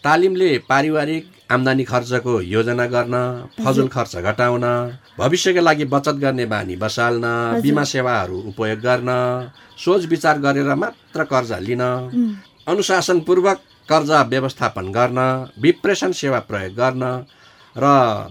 तालिमले 0.03 0.49
पारिवारिक 0.69 1.23
आम्दानी 1.51 1.83
खर्चको 1.83 2.33
योजना 2.41 2.85
गर्न 2.85 3.15
फजुल 3.59 3.87
खर्च 3.87 4.15
घटाउन 4.17 4.65
भविष्यका 5.19 5.61
लागि 5.61 5.85
बचत 5.85 6.15
गर्ने 6.23 6.45
बानी 6.45 6.75
बसाल्न 6.75 7.25
बिमा 7.61 7.83
सेवाहरू 7.83 8.37
उपयोग 8.51 8.79
गर्न 8.79 9.09
सोच 9.77 10.05
विचार 10.05 10.39
गरेर 10.45 10.73
मात्र 10.75 11.23
कर्जा 11.31 11.57
लिन 11.59 11.81
अनुशासनपूर्वक 12.67 13.59
कर्जा 13.89 14.21
व्यवस्थापन 14.33 14.91
गर्न 14.91 15.19
विप्रेषण 15.61 16.11
सेवा 16.11 16.39
प्रयोग 16.49 16.73
गर्न 16.75 17.03
र 17.77 17.85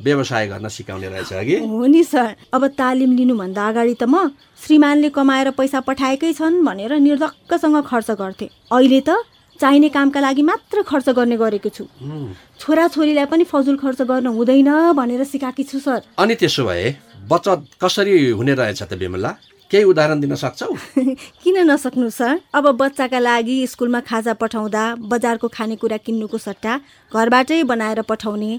व्यवसाय 0.05 0.47
गर्न 0.47 0.69
सिकाउने 0.69 1.09
रहेछ 1.09 1.33
अघि 1.33 1.57
हो 1.67 1.87
नि 1.87 2.03
सर। 2.05 2.35
अब 2.55 2.67
तालिम 2.79 3.13
लिनुभन्दा 3.17 3.69
अगाडि 3.69 3.95
त 3.95 4.05
म 4.07 4.31
श्रीमानले 4.63 5.09
कमाएर 5.11 5.51
पैसा 5.59 5.81
पठाएकै 5.83 6.33
छन् 6.33 6.63
भनेर 6.65 6.93
निर्धक्कसँग 7.03 7.77
खर्च 7.83 8.11
गर्थेँ। 8.23 8.49
अहिले 8.73 9.01
त 9.09 9.19
चाहिने 9.61 9.89
कामका 9.89 10.21
लागि 10.21 10.43
मात्र 10.43 10.83
खर्च 10.83 11.09
गर्ने 11.19 11.37
गरेको 11.37 11.71
छु। 11.71 11.85
उम्, 11.85 12.35
छोराछोरीलाई 12.61 13.27
पनि 13.27 13.45
फजुल 13.45 13.77
खर्च 13.83 14.01
गर्न 14.11 14.27
हुँदैन 14.27 14.71
भनेर 14.95 15.25
सिकाएकी 15.25 15.65
छु 15.71 15.79
सर। 15.79 16.01
अनि 16.19 16.35
त्यसो 16.35 16.63
भए 16.65 16.95
बचत 17.31 17.79
कसरी 17.83 18.31
हुने 18.39 18.55
रहेछ 18.55 18.83
त 18.83 18.95
बिमला 18.95 19.31
केही 19.71 19.85
उदाहरण 19.85 20.21
दिन 20.21 20.35
सक्छौ? 20.37 20.69
किन 21.43 21.57
नसक्नु 21.71 22.09
सर? 22.11 22.41
अब 22.55 22.65
बच्चाका 22.77 23.19
लागि 23.19 23.57
स्कुलमा 23.67 24.01
खाजा 24.05 24.33
पठाउँदा 24.37 24.83
बजारको 25.11 25.49
खानेकुरा 25.49 25.97
किन्नुको 26.07 26.39
सट्टा 26.39 26.73
घरबाटै 27.13 27.63
बनाएर 27.65 28.03
पठाउने 28.05 28.53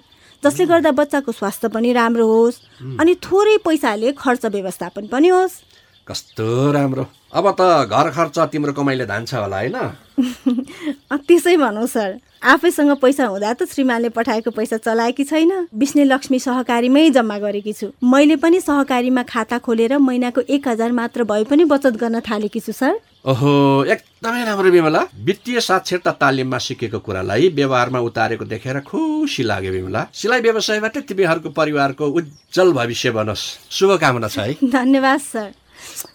जसले 0.44 0.66
गर्दा 0.66 0.92
बच्चाको 0.92 1.32
स्वास्थ्य 1.32 1.68
पनि 1.68 1.94
राम्रो 1.94 2.28
होस् 2.28 2.62
अनि 3.00 3.16
थोरै 3.24 3.58
पैसाले 3.66 4.12
खर्च 4.18 4.46
व्यवस्थापन 4.46 5.08
पनि 5.08 5.28
होस्। 5.28 5.62
कस्तो 6.08 6.72
राम्रो। 6.72 7.06
अब 7.34 7.46
त 7.60 7.88
घर 7.88 8.10
खर्च 8.12 8.40
तिम्रो 8.52 8.74
कमाइले 8.74 9.06
धान्छ 9.06 9.34
होला 9.34 9.58
होइन? 9.58 9.78
त्यसै 11.28 11.56
भनौँ 11.58 11.88
सर। 11.88 12.20
आफैसँग 12.44 12.92
पैसा 13.00 13.26
हुँदा 13.26 13.54
त 13.54 13.64
श्रीमानले 13.72 14.10
पठाएको 14.10 14.52
पैसा 14.52 14.78
चलाएकी 14.78 15.24
छैन। 15.24 15.68
विष्णु 15.74 16.04
लक्ष्मी 16.04 16.40
सहकारीमै 16.40 17.10
जम्मा 17.10 17.38
गरेकी 17.40 17.74
छु। 17.74 17.88
मैले 18.04 18.36
पनि 18.36 18.60
सहकारीमा 18.60 19.24
खाता 19.24 19.58
खोलेर 19.58 19.98
महिनाको 19.98 20.42
एक 20.50 20.68
हजार 20.68 20.92
मात्र 20.92 21.24
भए 21.24 21.44
पनि 21.44 21.66
बचत 21.66 21.96
गर्न 21.96 22.20
थालेकी 22.20 22.60
छु 22.60 22.72
सर। 22.72 23.00
ओहो 23.24 23.88
एकदमै 23.88 24.44
राम्रो 24.44 24.72
बिमला। 24.76 25.02
वित्तीय 25.24 25.60
साक्षरता 25.64 26.12
तालिममा 26.20 26.58
सिकेको 26.60 27.00
कुरालाई 27.00 27.48
व्यवहारमा 27.56 28.00
उतारेको 28.04 28.46
देखेर 28.52 28.80
खुसी 28.84 29.44
लाग्यो 29.48 29.72
बिमला। 29.72 30.02
सिलाइ 30.12 30.42
व्यवसायबाट 30.44 30.98
तिमीहरूको 31.08 31.50
परिवारको 31.56 32.04
उज्जवल 32.04 32.72
भविष्य 32.76 33.12
बनोस्। 33.16 33.44
शुभकामना 33.72 34.28
छ 34.28 34.38
है। 34.44 34.54
धन्यवाद 34.76 35.20
सर। 35.24 35.50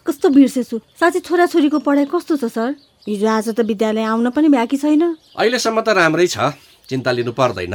कस्तो 0.05 0.29
बिर्सेछु? 0.29 0.77
साँच्चै 1.01 1.19
छोराछोरीको 1.25 1.79
पढाइ 1.81 2.05
कस्तो 2.13 2.37
छ 2.37 2.45
सर? 2.45 2.77
हिजो 3.09 3.25
आज 3.25 3.57
त 3.57 3.65
विद्यालय 3.65 4.05
आउन 4.05 4.29
पनि 4.29 4.53
भ्याकी 4.53 4.77
छैन। 4.77 5.01
अहिलेसम्म 5.33 5.81
त 5.81 5.97
राम्रै 5.97 6.27
छ। 6.29 6.53
चिन्ता 6.85 7.11
लिनु 7.17 7.33
पर्दैन। 7.33 7.73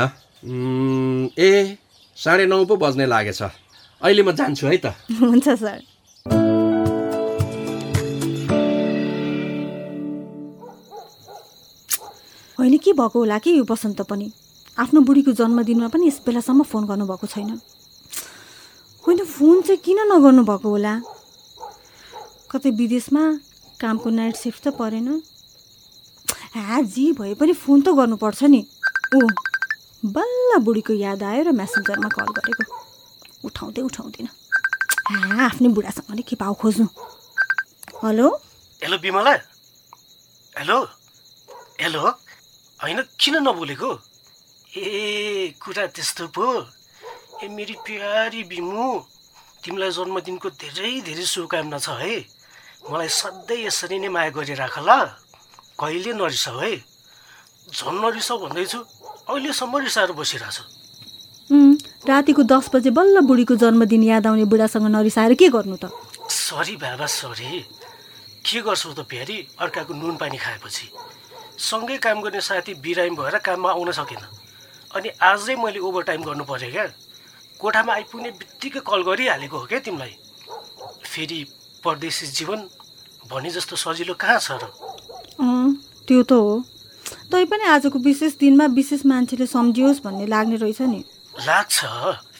ए 1.35 1.51
साढे 2.15 2.47
नौ 2.47 2.63
पो 2.71 2.79
बज्ने 2.79 3.07
लागेछ। 3.11 3.43
अहिले 3.99 4.23
म 4.23 4.31
जान्छु 4.31 4.67
है 4.71 4.79
त। 4.79 4.95
हुन्छ 5.19 5.49
सर। 5.59 5.83
होइन 12.59 12.79
के 12.79 12.93
भएको 12.93 13.19
होला? 13.19 13.39
कि 13.39 13.51
यो 13.59 13.65
बसन्त 13.65 14.01
पनि? 14.01 14.33
आफ्नो 14.79 15.01
बुढीको 15.01 15.33
जन्मदिनमा 15.33 15.89
पनि 15.89 16.07
यस 16.09 16.21
बेलासम्म 16.27 16.63
फोन 16.63 16.87
गर्नुभएको 16.87 17.27
छैन। 17.27 17.61
होइन 19.05 19.25
फोन 19.25 19.63
चाहिँ 19.63 19.81
किन 19.81 19.99
नगर्नु 20.13 20.45
भएको 20.45 20.69
होला? 20.69 21.01
कतै 22.51 22.71
विदेशमा 22.71 23.23
कामको 23.81 24.11
नाइट 24.11 24.37
सिफ्ट 24.37 24.69
त 24.69 24.69
परेन। 24.69 25.23
हा 26.55 26.81
जे 26.83 27.13
भए 27.13 27.35
पनि 27.35 27.53
फोन 27.53 27.83
त 27.83 27.89
गर्नुपर्छ 27.89 28.43
नि। 28.45 28.67
ओ 29.15 29.19
बल्ल 30.07 30.59
बुढीको 30.59 30.93
याद 30.93 31.23
आयो 31.23 31.43
र 31.43 31.51
मेसेन्जरमा 31.53 32.09
कल 32.09 32.31
गरेको। 32.31 32.65
उठाउँदै 33.45 33.83
उठाउँदिनँ। 33.83 34.31
हा 35.11 35.45
आफ्नै 35.45 35.69
बुढासँग 35.69 36.15
नै 36.15 36.23
के 36.23 36.37
पाउ 36.37 36.55
खोज्नु। 36.55 36.87
Hello? 38.05 38.29
Hello 38.83 38.99
Bimala? 38.99 39.33
Hello? 40.59 40.79
Hello? 41.81 42.24
होइन 42.85 43.01
किन 43.17 43.37
नबोलेको? 43.41 43.91
ए 44.77 45.55
कुरा 45.57 45.87
त्यस्तो 45.97 46.29
पो। 46.37 46.45
ए 47.41 47.49
मेरी 47.49 47.75
प्यारी 47.81 48.45
बिमु 48.45 49.01
तिमीलाई 49.65 49.91
जन्मदिनको 49.97 50.49
धेरै 50.53 51.01
धेरै 51.01 51.25
शुभकामना 51.25 51.79
छ 51.81 51.97
है। 51.97 52.29
मलाई 52.93 53.09
सधैँ 53.09 53.65
यसरी 53.65 53.97
नै 54.05 54.09
माया 54.13 54.31
गरिराख 54.37 54.77
ल। 54.85 55.17
कहिले 55.81 56.13
नरिसाऊ 56.13 56.59
है। 56.61 56.77
झन् 57.73 58.05
नरिसाऊ 58.05 58.37
भन्दैछु 58.45 58.79
अहिलेसम्म 59.33 59.75
रिसाएर 59.81 60.13
बसिरहेछ। 60.13 60.59
उम्, 61.53 61.81
रातिको 62.05 62.43
दस 62.45 62.69
बजे 62.69 62.91
बल्ल 62.93 63.25
बुढीको 63.25 63.57
जन्मदिन 63.57 64.03
याद 64.13 64.27
आउने 64.29 64.45
बुढासँग 64.45 64.93
नरिसाएर 64.93 65.33
के 65.41 65.49
गर्नु 65.49 65.77
त? 65.81 65.89
सरी 66.29 66.77
बाबा 66.77 67.07
सरी। 67.09 67.65
के 68.45 68.61
गर्छौ 68.61 68.93
त 68.93 69.01
प्यारी? 69.09 69.49
अर्काको 69.57 69.93
नुन 69.97 70.17
पानी 70.21 70.37
खाएपछि। 70.37 70.93
सँगै 71.59 71.97
काम 71.99 72.21
गर्ने 72.21 72.41
साथी 72.41 72.75
बिरामी 72.75 73.17
भएर 73.17 73.39
काममा 73.39 73.71
आउन 73.71 73.91
सकेन। 73.93 74.23
अनि 74.95 75.09
आजै 75.23 75.57
मैले 75.57 75.79
ओभर 75.79 76.03
टाइम 76.03 76.23
गर्नु 76.23 76.45
पऱ्यो 76.45 76.71
क्या। 76.71 76.87
कोठामा 77.61 77.93
आइपुग्ने 77.95 78.31
बित्तिकै 78.31 78.81
कल 78.81 79.03
गरिहालेको 79.03 79.59
हो 79.59 79.67
क्या 79.67 79.79
तिमीलाई। 79.79 80.17
फेरि 81.05 81.45
परदेशी 81.85 82.27
जीवन 82.27 82.69
भने 83.31 83.51
जस्तो 83.51 83.77
सजिलो 83.77 84.15
कहाँ 84.15 84.39
छ 84.39 84.59
र? 84.61 84.69
त्यो 86.09 86.23
त 86.23 86.33
हो। 86.33 86.65
तैपनि 87.33 87.65
आजको 87.65 87.99
विशेष 87.99 88.33
दिनमा 88.37 88.67
विशेष 88.67 89.07
मान्छेले 89.07 89.47
सम्झियोस् 89.47 90.03
भन्ने 90.05 90.27
लाग्ने 90.27 90.57
रहेछ 90.57 90.81
नि। 90.83 91.05
लाग्छ। 91.47 91.79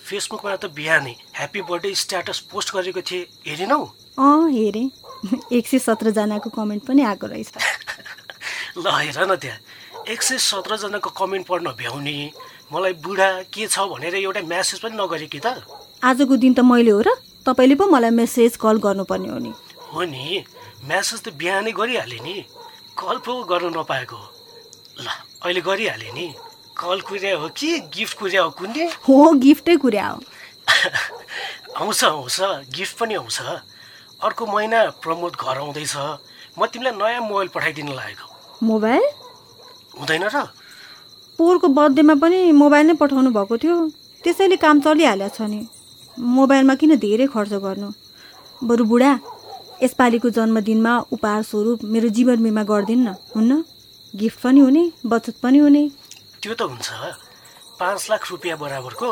फेसबुकमा 0.05 0.57
त 0.57 0.65
बिहानै 0.75 1.15
ह्याप्पी 1.35 1.61
बर्थडे 1.63 1.95
स्ट्याटस 1.95 2.39
पोस्ट 2.53 2.75
गरेको 2.75 3.01
थिएँ। 3.01 3.25
हेरेनौ? 3.47 3.81
अँ 4.19 4.51
हेरेँ। 4.51 4.91
एक 5.53 5.67
सय 5.69 5.79
सत्रजनाको 5.79 6.51
कमेन्ट 6.51 6.83
पनि 6.85 7.03
आएको 7.03 7.27
रहेछ। 7.27 7.53
ल 8.79 8.87
हेर 8.91 9.19
न 9.31 9.37
त्यहाँ। 9.37 9.59
एक 10.09 10.23
सय 10.23 10.39
सत्रजनाको 10.39 11.11
कमेन्ट 11.11 11.47
पढ्न 11.47 11.71
भ्याउने। 11.79 12.33
मलाई 12.73 12.93
बुढा 12.93 13.31
के 13.55 13.67
छ 13.67 13.79
भनेर 13.87 14.15
एउटा 14.15 14.41
म्यासेज 14.43 14.81
पनि 14.81 14.97
नगरे 14.99 15.27
कि 15.31 15.39
त? 15.39 15.63
आजको 16.03 16.37
दिन 16.37 16.55
त 16.55 16.61
मैले 16.61 16.91
हो 16.91 17.01
र 17.07 17.15
तपाईँले 17.47 17.75
पो 17.79 17.87
मलाई 17.87 18.11
मेसेज 18.11 18.57
कल 18.59 18.77
गर्नुपर्ने 18.83 19.29
हो 19.29 19.39
नि। 19.39 19.53
हो 19.95 20.03
नि। 20.05 20.45
म्यासेज 20.85 21.21
त 21.23 21.29
बिहानै 21.39 21.73
गरिहालेँ 21.73 22.21
नि। 22.21 22.37
कल 22.99 23.17
पो 23.23 23.33
गर्न 23.47 23.71
नपाएको। 23.79 24.21
ल 25.01 25.07
अहिले 25.47 25.61
गरिहालेँ 25.61 26.13
नि। 26.13 26.27
कल 26.75 27.01
कुर्या 27.07 27.39
हो 27.39 27.49
कि 27.55 27.79
गिफ्ट 27.95 28.19
कुर्या 28.19 28.43
हो 28.43 28.51
कुन्ने 28.51 28.85
हो 29.07 29.33
गिफ्टै 29.39 29.77
कुरा 29.79 30.07
हो। 30.09 30.19
आउँछ 31.79 32.05
आउँछ। 32.05 32.39
गिफ्ट 32.75 32.99
पनि 32.99 33.15
आउँछ। 33.15 33.41
अर्को 34.27 34.47
महिना 34.47 34.91
प्रमोद 34.99 35.33
घर 35.39 35.57
आउँदैछ। 35.63 35.97
म 36.59 36.67
तिमीलाई 36.67 36.93
नयाँ 36.99 37.21
मोबाइल 37.23 37.49
पठाइदिन 37.55 37.95
लागेको। 37.95 38.34
मोबाइल? 38.65 39.05
हुँदैन 40.01 40.25
र। 40.35 40.37
पोहोरको 41.39 41.69
बर्थडेमा 41.69 42.15
पनि 42.23 42.39
मोबाइल 42.53 42.87
नै 42.87 42.95
पठाउनु 43.01 43.31
भएको 43.37 43.57
थियो। 43.59 43.77
त्यसैले 44.25 44.57
काम 44.57 44.81
चलिहालेको 44.81 45.35
छ 45.37 45.41
नि। 45.53 45.61
मोबाइलमा 46.19 46.75
किन 46.81 46.97
धेरै 46.97 47.27
खर्च 47.27 47.53
गर्नु? 47.65 47.89
बरु 48.63 48.85
बुढा 48.91 49.13
यसपालिको 49.83 50.31
जन्मदिनमा 50.31 50.93
उपहार 51.13 51.43
स्वरूप 51.43 51.85
मेरो 51.85 52.09
जीवन 52.17 52.39
बिमा 52.43 52.63
गरिदिनु 52.65 53.03
न 53.05 53.15
हुन्न? 53.35 53.53
गिफ्ट 54.15 54.39
पनि 54.43 54.61
हुने 54.61 54.83
बचत 55.05 55.37
पनि 55.43 55.59
हुने। 55.59 55.83
त्यो 56.41 56.55
त 56.55 56.63
हुन्छ। 56.71 56.89
पाँच 57.81 58.01
लाख 58.11 58.23
रुपियाँ 58.31 58.59
बराबरको 58.59 59.09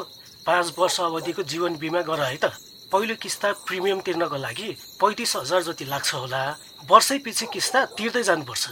पाँच 0.46 0.66
वर्ष 0.78 1.00
अवधिको 1.00 1.42
जीवन 1.42 1.72
बिमा 1.82 2.00
गर 2.06 2.20
है 2.22 2.38
त। 2.38 2.54
पहिलो 2.92 3.14
किस्ता 3.18 3.48
प्रिमियम 3.66 4.00
तिर्नको 4.06 4.36
लागि 4.36 4.68
पैँतिस 5.00 5.36
हजार 5.36 5.62
जति 5.66 5.84
लाग्छ 5.90 6.14
होला। 6.14 6.42
वर्षै 6.86 7.18
पछि 7.24 7.46
किस्ता 7.52 7.78
तिर्दै 7.98 8.22
जानुपर्छ। 8.22 8.64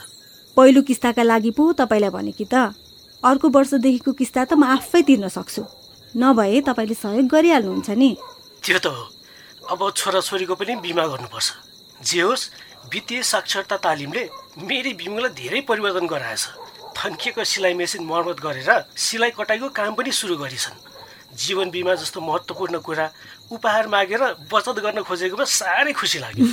पहिलो 0.61 0.81
किस्ताका 0.83 1.23
लागि 1.23 1.51
पो 1.57 1.73
तपाईँलाई 1.73 2.11
भने 2.12 2.33
कि 2.37 2.44
त 2.44 2.77
अर्को 3.25 3.49
वर्षदेखिको 3.49 4.12
किस्ता 4.12 4.44
त 4.44 4.53
म 4.61 4.68
आफै 4.68 5.01
तिर्न 5.09 5.29
सक्छु। 5.33 5.64
नभए 6.14 6.61
तपाईँले 6.68 6.96
सहयोग 7.01 7.27
गरिहाल्नुहुन्छ 7.33 7.90
नि। 7.96 8.11
त्यो 8.61 8.79
त 8.85 8.87
हो। 8.92 9.09
अब 9.73 9.81
छोराछोरीको 9.96 10.55
पनि 10.61 10.77
बिमा 10.85 11.05
गर्नुपर्छ। 11.07 11.49
जे 12.05 12.20
होस् 12.20 12.44
वित्तीय 12.92 13.23
साक्षरता 13.25 13.77
तालिमले 13.81 14.23
मेरै 14.61 14.92
बिमालाई 15.01 15.33
धेरै 15.33 15.61
परिवर्तन 15.64 16.07
गराएछ। 16.12 16.44
थन्किएको 16.92 17.40
सिलाइ 17.40 17.75
मेसिन 17.81 18.05
मर्मत 18.05 18.44
गरेर 18.44 18.70
सिलाइ 19.01 19.33
कटाइको 19.40 19.68
काम 19.73 19.96
पनि 19.96 20.12
सुरु 20.12 20.37
गरेछन्। 20.37 20.77
जीवन 21.40 21.73
बिमा 21.73 21.94
जस्तो 22.05 22.20
महत्त्वपूर्ण 22.20 22.85
कुरा 22.85 23.07
उपहार 23.49 23.88
मागेर 23.88 24.23
बचत 24.53 24.77
गर्न 24.85 25.09
खोजेकोमा 25.09 25.44
साह्रै 25.57 25.92
खुसी 25.96 26.18
लाग्यो। 26.20 26.44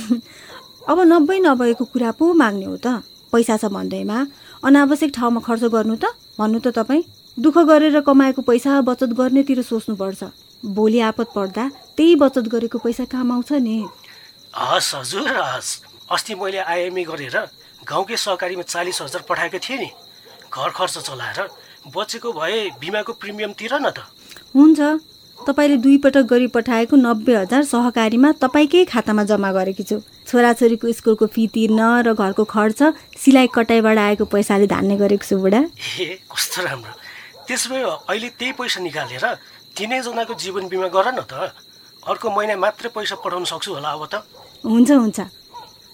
अब 0.90 0.98
नब्बे 1.12 1.38
नभएको 1.44 1.84
कुरा 1.92 2.10
पो 2.16 2.32
माग्ने 2.32 2.64
हो 2.72 2.76
त। 2.80 3.04
पैसा 3.32 3.56
छ 3.56 3.64
भन्दैमा 3.68 4.18
अनावश्यक 4.64 5.10
ठाउँमा 5.14 5.40
खर्च 5.40 5.64
गर्नु 5.74 5.96
त 5.96 6.12
भन्नु 6.38 6.58
त 6.60 6.68
तपाईँ 6.76 7.02
दुःख 7.38 7.58
गरेर 7.70 8.00
कमाएको 8.02 8.42
पैसा 8.42 8.80
बचत 8.82 9.10
गर्नेतिर 9.14 9.62
सोच्नुपर्छ। 9.62 10.22
भोलि 10.62 11.00
आपत 11.00 11.28
पर्दा 11.34 11.64
त्यही 11.96 12.14
बचत 12.18 12.48
गरेको 12.50 12.78
पैसा 12.78 13.04
काम 13.06 13.32
आउँछ 13.32 13.52
नि? 13.62 13.76
हस् 14.54 14.94
हजुर 14.94 15.28
हस्। 15.28 15.70
अस्ति 16.10 16.34
मैले 16.34 16.58
आइएमए 16.58 17.04
गरेर 17.04 17.36
गाउँकै 17.82 18.16
सहकारीमा 18.16 18.62
चालिस 18.64 19.02
हजार 19.02 19.22
पठाएको 19.28 19.58
थिएँ 19.58 19.78
नि। 19.78 19.90
घर 20.50 20.70
खर्च 20.74 20.98
चलाएर 20.98 21.38
बचेको 21.94 22.32
भए 22.32 22.58
बिमाको 22.80 23.12
प्रिमियम 23.12 23.52
तिर 23.54 23.74
न 23.78 23.90
त। 23.94 24.02
हुन्छ। 24.56 24.80
तपाईँले 25.46 25.76
दुई 25.76 25.96
पटक 25.98 26.24
गरी 26.30 26.46
पठाएको 26.54 26.96
नब्बे 26.96 27.34
हजार 27.34 27.62
सहकारीमा 27.64 28.32
तपाईँकै 28.42 28.84
खातामा 28.84 29.22
जम्मा 29.24 29.50
गरेकी 29.52 29.82
छु। 29.82 30.00
छोराछोरीको 30.28 30.92
स्कुलको 30.92 31.26
फी 31.26 31.46
तिर्न 31.54 31.80
र 32.04 32.12
घरको 32.12 32.44
खर्च 32.44 32.80
सिलाइ 33.16 33.48
कटाइबाट 33.54 33.98
आएको 33.98 34.24
पैसाले 34.28 34.66
धान्ने 34.66 34.96
गरेको 34.96 35.24
छु 35.24 35.36
बुढा। 35.38 35.60
ए 36.00 36.20
कस्तो 36.28 36.58
राम्रो। 36.64 36.92
त्यसो 37.48 37.66
भए 37.70 37.82
अहिले 37.82 38.28
त्यही 38.38 38.52
पैसा 38.60 38.80
निकालेर 38.82 39.24
तिनैजनाको 39.72 40.34
जीवन 40.34 40.68
बिमा 40.68 40.88
गर 40.92 41.06
न 41.16 41.20
त। 41.24 41.54
अर्को 42.02 42.26
महिना 42.28 42.56
मात्रै 42.56 42.90
पैसा 42.92 43.16
पठाउन 43.24 43.44
सक्छु 43.48 43.72
होला 43.72 43.88
अब 43.88 44.04
त। 44.12 44.14
हुन्छ 44.64 44.90
हुन्छ। 44.90 45.18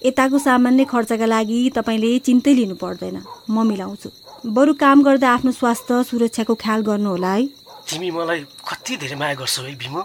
यताको 0.03 0.39
सामान्य 0.39 0.85
खर्चका 0.85 1.27
लागि 1.27 1.59
तपाईँले 1.77 2.11
चिन्तै 2.27 2.53
लिनु 2.55 2.75
पर्दैन। 2.75 3.23
म 3.49 3.57
मिलाउँछु। 3.65 4.09
बरु 4.47 4.73
काम 4.75 5.03
गर्दा 5.03 5.29
आफ्नो 5.31 5.53
स्वास्थ्य 5.53 6.03
सुरक्षाको 6.11 6.55
ख्याल 6.55 6.81
गर्नु 6.83 7.09
होला 7.09 7.33
है। 7.33 7.64
तिमी 7.89 8.11
मलाई 8.11 8.41
कति 8.69 8.97
धेरै 8.97 9.17
माया 9.17 9.35
गर्छौ 9.41 9.63
है 9.63 9.75
भीम 9.77 9.97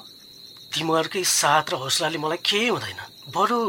तिमीहरूकै 0.74 1.24
साथ 1.24 1.66
र 1.72 1.76
हौसलाले 1.82 2.18
मलाई 2.18 2.38
केही 2.44 2.68
हुँदैन। 2.68 3.00
बरु 3.36 3.60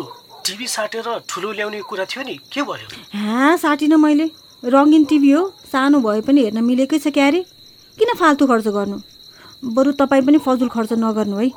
टिभी 0.45 0.67
साटेर 0.67 1.07
ठुलो 1.29 1.53
ल्याउने 1.53 1.81
कुरा 1.89 2.05
थियो 2.05 2.23
नि 2.25 2.35
के 2.53 2.63
भयो? 2.63 2.89
हाँ 3.15 3.57
साटिनँ 3.57 3.97
मैले। 3.97 4.27
रङ्गिन 4.63 5.05
टिभी 5.11 5.31
हो 5.31 5.43
सानो 5.73 6.01
भए 6.01 6.21
पनि 6.27 6.41
हेर्न 6.45 6.65
मिलेकै 6.65 6.99
छ 6.99 7.09
क्यारे। 7.17 7.41
किन 7.99 8.11
फाल्तु 8.21 8.47
खर्च 8.47 8.67
गर्नु? 8.77 8.99
बरु 9.65 9.93
तपाईँ 10.01 10.25
पनि 10.27 10.39
फजुल 10.45 10.69
खर्च 10.69 10.93
नगर्नु 11.01 11.37
है। 11.41 11.51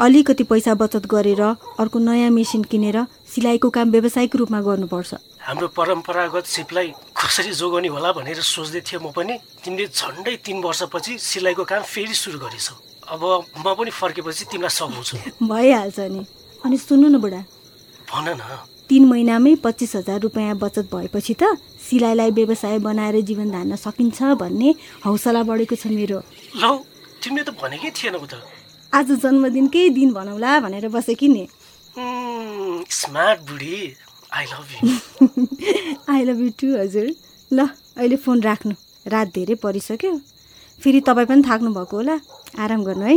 अलिकति 0.00 0.44
पैसा 0.50 0.74
बचत 0.74 1.06
गरेर 1.06 1.42
अर्को 1.42 1.98
नयाँ 1.98 2.30
मेसिन 2.30 2.62
किनेर 2.70 2.98
सिलाइको 3.28 3.70
काम 3.70 3.90
व्यावसायिक 3.90 4.36
रूपमा 4.36 4.60
गर्नुपर्छ। 4.62 5.14
हाम्रो 5.48 5.68
परम्परागत 5.72 6.44
सिपलाई 6.44 6.88
कसरी 7.16 7.52
जोगाउने 7.56 7.88
होला 7.88 8.12
भनेर 8.12 8.40
सोच्दै 8.44 8.80
थिएँ 8.84 9.00
म 9.00 9.08
पनि। 9.16 9.34
तिमीले 9.64 9.86
झन्डै 9.88 10.34
तिन 10.44 10.60
वर्षपछि 10.60 11.16
सिलाइको 11.16 11.64
काम 11.64 11.82
फेरि 11.88 12.12
सुरु 12.12 12.36
गरेछौ। 12.36 12.76
अब 13.08 13.22
म 13.56 13.66
पनि 13.72 13.88
फर्केपछि 13.88 14.44
तिमीलाई 14.52 14.68
सघाउँछु 14.76 15.16
भइहाल्छ 15.40 15.98
नि। 16.12 16.20
अनि 16.68 16.76
सुन्नु 16.76 17.08
न 17.08 17.16
बुढा। 17.16 17.40
भन 18.12 18.28
न। 18.36 18.42
तिन 18.92 19.02
महिनामै 19.08 19.54
पच्चिस 19.64 19.96
हजार 19.96 20.20
रुपियाँ 20.28 20.56
बचत 20.60 20.92
भएपछि 20.92 21.34
त 21.40 21.56
सिलाइलाई 21.80 22.30
व्यवसाय 22.36 22.78
बनाएर 22.84 23.16
जीवन 23.24 23.48
धान्न 23.48 23.76
सकिन्छ 23.80 24.36
भन्ने 24.36 24.68
हौसला 25.00 25.42
बढेको 25.48 25.76
छ 25.80 25.88
मेरो। 25.88 26.20
लौ 26.60 26.72
तिमीले 27.24 27.44
त 27.48 27.56
भनेकै 27.56 27.90
थिएनौ 27.96 28.20
त 28.20 28.44
आज 28.92 29.08
जन्मदिनकै 29.24 29.88
दिन 29.96 30.12
भनौँला 30.12 30.60
भनेर 30.60 30.88
बसेकी 30.92 31.28
नि। 31.32 31.44
उम्, 31.96 32.84
स्मार्ट 32.84 33.40
बुढी। 33.48 33.76
I 34.38 34.44
love 34.44 34.68
you 34.72 35.28
I 36.08 36.24
love 36.24 36.40
you 36.40 36.50
too 36.60 36.68
हजुर। 36.78 37.06
ल 37.50 37.66
अहिले 37.98 38.16
फोन 38.16 38.42
राख्नु। 38.42 38.74
रात 39.06 39.28
धेरै 39.34 39.54
परिसक्यो। 39.54 40.12
फेरि 40.82 41.00
तपाईँ 41.00 41.26
पनि 41.26 41.42
थाक्नु 41.42 41.70
भएको 41.74 41.96
होला। 41.96 42.16
आराम 42.58 42.84
गर्नु 42.84 43.04
है। 43.04 43.16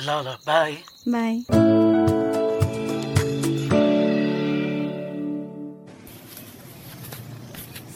ल 0.00 0.08
ल 0.26 0.36
बाई 0.48 0.72
बाई 1.08 1.34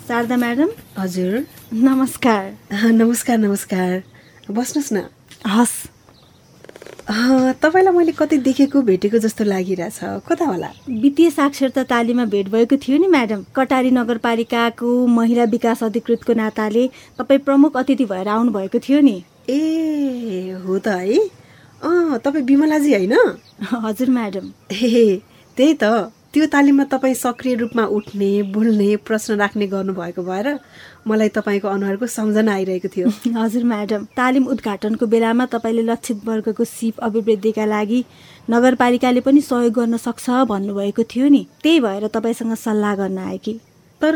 शारदा 0.08 0.36
म्याडम। 0.36 0.70
हजुर। 0.98 1.46
नमस्कार। 1.72 2.44
नमस्कार 2.92 3.38
नमस्कार। 3.38 4.02
बस्नुहोस् 4.50 4.92
न। 4.92 5.08
हस्। 5.46 5.97
तपाईँलाई 7.08 7.94
मैले 7.94 8.12
कतै 8.12 8.36
देखेको 8.44 8.80
भेटेको 8.84 9.18
जस्तो 9.18 9.44
लागिरहेछ। 9.44 9.98
कता 10.28 10.44
होला? 10.44 10.68
वित्तीय 10.84 11.30
साक्षरता 11.30 11.82
तालिममा 11.88 12.24
भेट 12.28 12.48
भएको 12.52 12.76
थियो 12.76 12.98
नि 13.00 13.06
म्याडम। 13.08 13.44
कटारी 13.56 13.90
नगरपालिकाको 13.90 14.88
महिला 15.08 15.44
विकास 15.48 15.82
अधिकृतको 15.84 16.32
नाताले 16.36 16.84
तपाईँ 17.18 17.40
प्रमुख 17.40 17.76
अतिथि 17.76 18.04
भएर 18.04 18.28
आउनुभएको 18.28 18.78
थियो 18.78 19.00
नि। 19.00 19.16
ए 19.48 20.52
हो 20.66 20.78
त 20.78 20.88
है। 21.00 21.18
अँ 21.80 22.18
तपाईँ 22.18 22.44
विमलाजी 22.44 22.92
होइन? 22.92 23.16
हजुर 23.84 24.10
म्याडम। 24.10 24.52
ए 24.72 25.20
त्यही 25.56 25.74
त। 25.82 26.12
त्यो 26.34 26.46
तालिममा 26.46 26.84
तपाईँ 26.84 27.14
सक्रिय 27.14 27.54
रूपमा 27.54 27.84
उठ्ने 27.88 28.30
बोल्ने 28.52 28.88
प्रश्न 28.96 29.34
राख्ने 29.34 29.66
गर्नुभएको 29.66 30.22
भएर 30.22 30.48
मलाई 31.06 31.28
तपाईँको 31.28 31.68
अनुहारको 31.68 32.06
सम्झना 32.06 32.52
आइरहेको 32.52 32.88
थियो। 32.88 33.08
हजुर 33.40 33.64
म्याडम। 33.64 34.04
तालिम 34.16 34.44
उद्घाटनको 34.46 35.06
बेलामा 35.06 35.46
तपाईँले 35.46 35.82
लक्षित 35.82 36.20
वर्गको 36.24 36.64
सिप 36.64 37.00
अभिवृद्धिका 37.00 37.64
लागि 37.64 38.04
नगरपालिकाले 38.50 39.20
पनि 39.20 39.40
सहयोग 39.40 39.72
गर्न 39.72 39.96
सक्छ 39.96 40.44
भन्नुभएको 40.52 41.02
थियो 41.02 41.28
नि। 41.28 41.46
त्यही 41.62 41.80
भएर 41.80 42.06
तपाईँसँग 42.08 42.54
सल्लाह 42.54 42.94
गर्न 42.94 43.18
आए 43.18 43.38
कि। 43.38 43.58
तर 44.00 44.14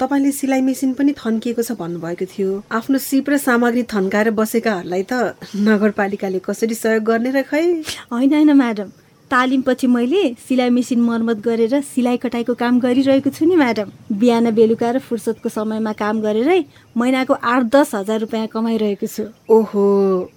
तपाईँले 0.00 0.32
सिलाइ 0.32 0.60
मेसिन 0.60 0.92
पनि 0.92 1.12
थन्किएको 1.16 1.62
छ 1.62 1.72
भन्नुभएको 1.72 2.26
थियो। 2.26 2.62
आफ्नो 2.72 2.98
सिप 2.98 3.30
र 3.30 3.38
सामग्री 3.38 3.82
थन्काएर 3.94 4.30
बसेकाहरूलाई 4.36 5.02
त 5.12 5.34
नगरपालिकाले 5.56 6.38
कसरी 6.44 6.74
सहयोग 6.74 7.04
गर्ने 7.04 7.30
र 7.30 7.42
खै? 7.48 7.64
होइन 8.12 8.32
होइन 8.34 8.52
म्याडम। 8.52 8.92
तालिमपछि 9.30 9.86
मैले 9.86 10.36
सिलाइ 10.48 10.70
मेसिन 10.70 11.00
मर्मत 11.00 11.36
गरेर 11.36 11.80
सिलाइ 11.80 12.16
कटाइको 12.16 12.54
काम 12.54 12.78
गरिरहेको 12.80 13.30
छु 13.30 13.44
नि 13.44 13.56
म्याडम। 13.56 13.88
बिहान 14.12 14.50
बेलुका 14.50 14.90
र 14.90 14.98
फुर्सदको 14.98 15.48
समयमा 15.48 15.92
काम 15.92 16.20
गरेरै 16.20 16.64
महिनाको 16.96 17.34
आठ 17.34 17.62
दस 17.62 17.94
हजार 17.94 18.20
रुपियाँ 18.20 18.46
कमाइरहेको 18.46 19.06
छु। 19.06 19.24
ओहो 19.50 19.84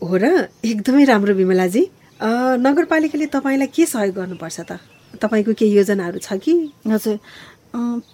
हो 0.03 0.17
र? 0.17 0.47
एकदमै 0.65 1.03
राम्रो 1.03 1.33
विमलाजी। 1.33 1.83
अ, 2.21 2.29
नगरपालिकाले 2.57 3.25
तपाईँलाई 3.25 3.67
के 3.67 3.85
सहयोग 3.85 4.15
गर्नुपर्छ 4.15 4.59
त? 4.59 4.79
तपाईँको 5.21 5.53
केही 5.53 5.77
योजनाहरू 5.77 6.19
छ 6.19 6.33
कि? 6.33 6.71
हजुर। 6.87 7.19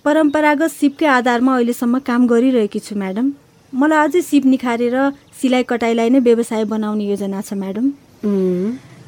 परम्परागत 0.05 0.71
सिपकै 0.71 1.05
आधारमा 1.05 1.55
अहिलेसम्म 1.55 1.99
काम 1.99 2.27
गरिरहेकी 2.27 2.79
छु 2.79 2.95
म्याडम। 2.95 3.31
मलाई 3.73 4.07
अझै 4.07 4.21
सिप 4.21 4.45
निखारेर 4.45 5.11
सिलाइ 5.41 5.63
कटाइलाई 5.63 6.09
नै 6.09 6.19
व्यवसाय 6.19 6.63
बनाउने 6.65 7.03
योजना 7.03 7.41
छ 7.41 7.53
म्याडम। 7.53 7.91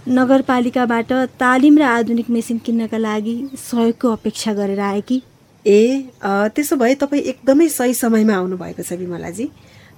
नगरपालिकाबाट 0.08 1.12
तालिम 1.39 1.78
र 1.78 1.84
आधुनिक 1.84 2.30
मेसिन 2.30 2.58
किन्नका 2.65 2.98
लागि 2.98 3.36
सहयोगको 3.60 4.12
अपेक्षा 4.12 4.54
गरेर 4.54 4.80
आए 4.80 5.02
कि? 5.02 5.22
ए 5.65 5.82
त्यसो 6.24 6.76
भए 6.76 6.96
तपाईँ 6.96 7.24
एकदमै 7.24 7.67
सही 7.70 7.93
समयमा 7.93 8.36
आउनुभएको 8.36 8.84
छ 8.84 8.93
विमलाजी। 9.04 9.50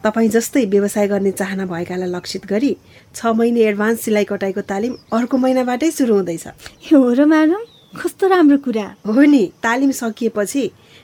तपाईँ 0.04 0.30
जस्तै 0.34 0.66
व्यवसाय 0.66 1.08
गर्ने 1.08 1.32
चाहना 1.32 1.66
भएकालाई 1.70 2.10
लक्षित 2.10 2.46
गरी 2.50 2.76
छ 3.16 3.26
महिने 3.38 3.62
एडभान्स 3.70 4.02
सिलाइ 4.02 4.26
कटाइको 4.26 4.62
तालिम 4.66 4.94
अर्को 5.14 5.38
महिनाबाटै 5.38 5.92
सुरु 5.92 6.14
हुँदैछ। 6.16 6.48
हो 6.90 7.14
र 7.14 7.26
म्याडम 7.30 7.62
कस्तो 8.02 8.28
राम्रो 8.28 8.58
कुरा। 8.66 8.88
हो 9.06 9.22
नि 9.30 9.44
तालिम 9.62 9.92
सकिएपछि 9.94 10.64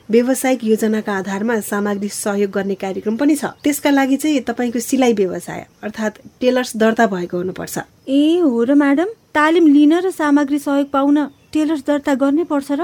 व्यावसायिक 0.09 0.63
योजनाका 0.63 1.13
आधारमा 1.13 1.59
सामग्री 1.61 2.09
सहयोग 2.09 2.51
गर्ने 2.51 2.75
कार्यक्रम 2.75 3.15
पनि 3.17 3.35
छ। 3.35 3.45
त्यसका 3.63 3.89
लागि 3.91 4.17
चाहिँ 4.17 4.41
तपाईँको 4.45 4.79
सिलाइ 4.79 5.13
व्यवसाय 5.13 5.65
अर्थात् 5.83 6.19
टेलर्स 6.41 6.75
दर्ता 6.77 7.05
भएको 7.07 7.37
हुनुपर्छ। 7.37 7.77
ए 8.07 8.39
हो 8.39 8.63
र 8.63 8.73
म्याडम। 8.75 9.09
तालिम 9.33 9.65
लिन 9.67 9.93
र 10.05 10.11
सामग्री 10.11 10.59
सहयोग 10.59 10.89
पाउन 10.93 11.17
टेलर्स 11.53 11.81
दर्ता 11.87 12.13
गर्नै 12.21 12.43
पर्छ 12.45 12.71
र? 12.71 12.81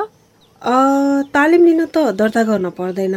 तालिम 1.29 1.61
लिन 1.65 1.85
त 1.85 1.97
दर्ता 2.17 2.43
गर्न 2.43 2.69
पर्दैन। 2.73 3.15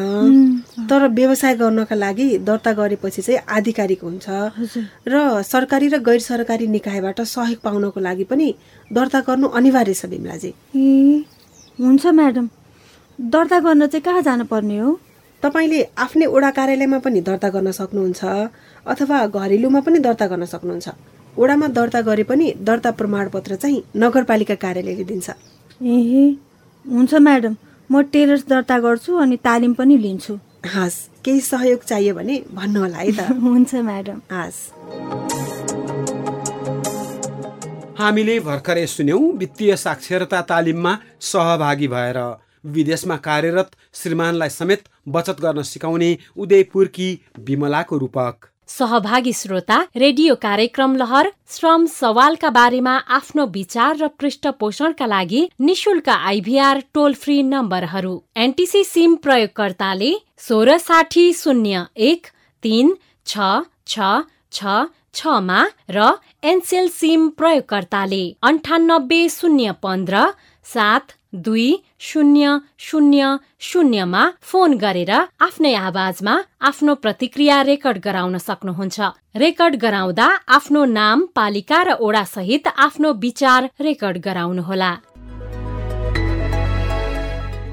तर 0.89 1.09
व्यवसाय 1.09 1.55
गर्नका 1.57 1.97
लागि 1.97 2.27
दर्ता 2.45 2.73
गरेपछि 2.73 3.23
चाहिँ 3.23 3.41
आधिकारिक 3.49 4.01
हुन्छ। 4.05 4.27
र 5.09 5.43
सरकारी 5.43 5.89
र 5.89 5.99
गैर 6.05 6.21
सरकारी 6.21 6.67
निकायबाट 6.69 7.21
सहयोग 7.21 7.61
पाउनको 7.65 8.01
लागि 8.01 8.25
पनि 8.29 8.49
दर्ता 8.91 9.21
गर्नु 9.25 9.49
अनिवार्य 9.49 9.95
छ 9.95 10.07
बिमलाजी 10.13 10.53
ए 10.77 11.25
हुन्छ 11.81 12.07
म्याडम। 12.07 12.49
दर्ता 13.21 13.59
गर्न 13.61 13.87
चाहिँ 13.87 14.03
कहाँ 14.03 14.23
जानुपर्ने 14.23 14.79
हो? 14.79 14.99
तपाईँले 15.43 15.83
आफ्नै 15.99 16.27
ओडा 16.27 16.51
कार्यालयमा 16.51 16.99
पनि 16.99 17.21
दर्ता 17.21 17.49
गर्न 17.49 17.71
सक्नुहुन्छ 17.71 18.25
अथवा 18.87 19.27
घरेलुमा 19.27 19.81
पनि 19.81 19.99
दर्ता 19.99 20.27
गर्न 20.27 20.45
सक्नुहुन्छ। 20.45 20.89
ओडामा 21.39 21.67
दर्ता 21.69 22.01
गरे 22.01 22.23
पनि 22.23 22.55
दर्ता 22.61 22.91
प्रमाणपत्र 22.91 23.57
चाहिँ 23.57 23.83
नगरपालिका 23.97 24.55
कार्यालयले 24.55 25.05
दिन्छ। 25.05 25.31
ए 25.83 26.37
हुन्छ 26.85 27.15
म्याडम। 27.15 27.55
म 27.91 28.03
टेलर्स 28.03 28.45
दर्ता 28.49 28.79
गर्छु 28.79 29.17
अनि 29.17 29.37
तालिम 29.37 29.73
पनि 29.75 29.97
लिन्छु। 29.99 30.39
हस् 30.75 30.99
केही 31.25 31.41
सहयोग 31.41 31.85
चाहियो 31.85 32.15
भने 32.15 32.43
भन्नुहोला 32.55 32.99
है 32.99 33.13
त। 33.13 33.21
हुन्छ 33.47 33.75
म्याडम। 33.75 34.19
हस्। 34.33 34.59
हामीले 37.99 38.41
भर्खरै 38.41 38.87
सुन्यौं 38.87 39.23
वित्तीय 39.39 39.77
साक्षरता 39.77 40.41
तालिममा 40.43 40.99
सहभागी 41.21 41.89
भएर 41.89 42.44
विदेशमा 42.65 43.17
कार्यरत 43.25 43.71
श्रीमानलाई 43.95 44.49
समेत 44.51 44.89
बचत 45.09 45.41
गर्न 45.41 45.63
सिकाउने 45.65 46.17
उदयपुरकी 46.37 47.09
विमलाको 47.41 47.99
रूपक। 47.99 48.51
सहभागी 48.69 49.33
श्रोता 49.33 49.79
रेडियो 49.97 50.35
कार्यक्रम 50.43 50.95
लहर 50.97 51.31
श्रम 51.51 51.85
सवालका 51.87 52.51
बारेमा 52.51 52.97
आफ्नो 53.17 53.47
विचार 53.55 53.97
र 53.97 54.09
पृष्ठपोषणका 54.21 55.07
लागि 55.07 55.43
निशुल्क 55.61 56.09
आइभीआर 56.09 56.83
टोल 56.95 57.15
फ्री 57.15 57.43
नम्बरहरू। 57.45 58.15
एनटिसी 58.37 58.85
सिम 58.85 59.15
प्रयोगकर्ताले 59.25 60.13
सोह्र 60.49 60.77
साठी 60.79 61.33
शून्य 61.35 61.85
एक 62.09 62.27
तिन 62.63 62.95
छ 63.27 63.51
छ 63.87 64.01
छ 64.53 64.87
छमा 65.15 65.61
र 65.91 66.07
एनसेल 66.45 66.89
सिम 66.91 67.29
प्रयोगकर्ताले 67.39 68.25
अन्ठानब्बे 68.43 69.29
शून्य 69.31 69.73
पन्ध्र 69.83 70.25
सात 70.67 71.13
दुई 71.35 71.77
शून्य 71.99 72.57
शून्य 72.79 73.37
शून्यमा 73.61 74.23
फोन 74.43 74.75
गरेर 74.79 75.11
आफ्नै 75.11 75.75
आवाजमा 75.75 76.35
आफ्नो 76.61 76.95
प्रतिक्रिया 76.95 77.63
रेकर्ड 77.63 77.99
गराउन 78.05 78.39
सक्नुहुन्छ। 78.39 79.01
रेकर्ड 79.35 79.77
गराउँदा 79.83 80.29
आफ्नो 80.49 80.85
नाम 80.85 81.25
पालिका 81.35 81.83
र 81.83 81.99
ओडा 82.01 82.25
सहित 82.25 82.69
आफ्नो 82.77 83.13
विचार 83.23 83.69
रेकर्ड 83.81 84.19
गराउनुहोला। 84.25 84.95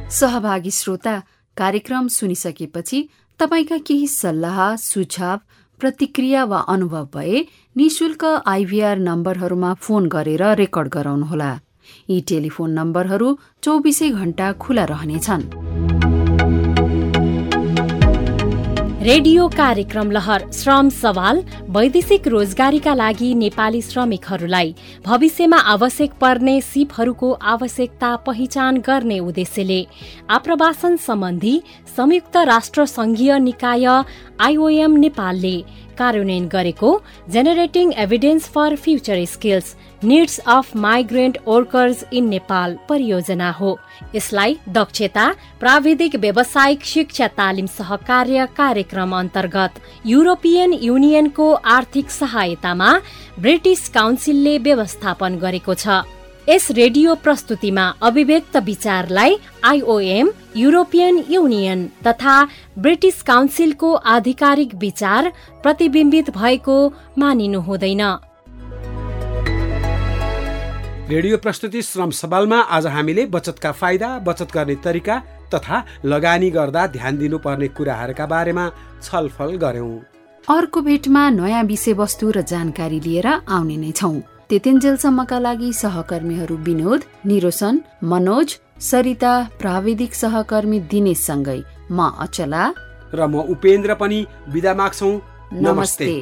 सहभागी 0.10 0.72
श्रोता 0.72 1.16
कार्यक्रम 1.58 2.08
सुनिसकेपछि 2.08 3.08
तपाईँका 3.40 3.78
केही 3.88 4.08
सल्लाह 4.08 4.76
सुझाव 4.76 5.38
प्रतिक्रिया 5.82 6.44
वा 6.46 6.60
अनुभव 6.68 7.06
भए 7.14 7.40
निशुल्क 7.76 8.24
आइभीआर 8.46 8.98
नम्बरहरूमा 8.98 9.74
फोन 9.82 10.08
गरेर 10.08 10.44
रेकर्ड 10.56 10.88
गराउनुहोला। 10.94 11.52
यी 12.10 12.22
टेलिफोन 12.30 12.70
नम्बरहरू 12.80 13.36
चौबिसै 13.64 14.10
घण्टा 14.10 14.52
खुला 14.60 14.86
रहनेछन्। 14.94 15.50
रेडियो 19.02 19.48
कार्यक्रम 19.50 20.12
लहर 20.12 20.44
श्रम 20.54 20.90
सवाल 20.94 21.42
वैदेशिक 21.76 22.28
रोजगारीका 22.28 22.94
लागि 22.94 23.34
नेपाली 23.36 23.82
श्रमिकहरूलाई 23.82 24.74
भविष्यमा 25.06 25.58
आवश्यक 25.74 26.12
पर्ने 26.22 26.60
सिपहरूको 26.62 27.32
आवश्यकता 27.54 28.16
पहिचान 28.28 28.78
गर्ने 28.88 29.20
उद्देश्यले 29.20 29.82
आप्रवासन 30.38 30.96
सम्बन्धी 31.08 31.56
संयुक्त 31.98 32.38
राष्ट्र 32.54 32.86
संघीय 32.88 33.38
निकाय 33.40 33.86
आइओएम 33.86 34.98
नेपालले 34.98 35.58
कार्यान्वयन 35.98 36.48
गरेको 36.48 36.90
generating 37.34 37.94
evidence 38.06 38.50
for 38.54 38.76
future 38.84 39.24
skills 39.34 39.76
needs 40.04 40.38
of 40.40 40.76
migrant 40.76 41.38
workers 41.48 42.04
in 42.14 42.28
Nepal 42.28 42.78
परियोजना 42.90 43.50
हो। 43.52 43.78
यसलाई 44.16 44.58
दक्षता 44.70 45.28
प्राविधिक 45.60 46.16
व्यावसायिक 46.16 46.86
शिक्षा 46.86 47.28
तालिम 47.38 47.66
सहकार्य 47.70 48.46
कार्यक्रम 48.58 49.16
अन्तर्गत 49.18 49.82
युरोपियन 50.06 50.74
युनियनको 50.74 51.52
आर्थिक 51.54 52.10
सहायतामा 52.12 52.90
ब्रिटिस 53.40 53.88
काउन्सिलले 53.90 54.58
व्यवस्थापन 54.60 55.38
गरेको 55.38 55.74
छ। 55.74 56.02
यस 56.50 56.72
रेडियो 56.72 57.16
प्रस्तुतिमा 57.16 57.84
अभिव्यक्त 58.02 58.58
विचारलाई 58.66 59.36
आइओएम 59.64 60.32
युरोपियन 60.56 61.24
युनियन 61.30 61.86
तथा 62.08 62.36
ब्रिटिस 62.80 63.22
काउन्सिलको 63.22 63.94
आधिकारिक 63.94 64.76
विचार 64.76 65.32
प्रतिबिम्बित 65.64 66.30
भएको 66.38 66.78
मानिनु 67.18 67.62
हुँदैन। 67.62 68.04
रेडियो 71.12 71.38
प्रस्तुति 71.38 71.82
श्रम 71.82 72.12
सवालमा 72.12 72.58
आज 72.76 72.86
हामीले 72.88 73.26
बचतका 73.28 73.72
फाइदा 73.72 74.08
बचत 74.28 74.52
गर्ने 74.54 74.76
तरिका 74.84 75.18
तथा 75.54 75.84
लगानी 76.06 76.50
गर्दा 76.50 76.86
ध्यान 76.88 77.18
दिनुपर्ने 77.18 77.68
कुराहरूका 77.78 78.26
बारेमा 78.26 78.68
छलफल 79.04 79.58
गर्यौं 79.64 79.90
अर्को 80.48 80.82
भेटमा 80.82 81.24
नयाँ 81.32 81.64
विषयवस्तु 81.64 82.32
र 82.32 82.42
जानकारी 82.54 83.00
लिएर 83.00 83.28
आउने 83.28 83.78
नै 83.78 83.92
छौँ। 83.92 84.16
त्यतिन्जेलसम्मका 84.50 85.40
लागि 85.40 85.74
सहकर्मीहरू 85.76 86.56
विनोद 86.68 87.02
निरोशन 87.28 87.82
मनोज 88.12 88.58
सरिता 88.90 89.34
प्राविधिक 89.62 90.14
सहकर्मी 90.16 90.80
दिनेशसँगै 90.92 91.60
म 91.92 92.08
अचला। 92.26 92.64
र 93.12 93.20
म 93.28 93.36
उपेन्द्र 93.56 94.00
पनि 94.00 94.26
बिदा 94.54 94.74
माग्छौं। 94.80 95.14
नमस्ते। 95.60 96.16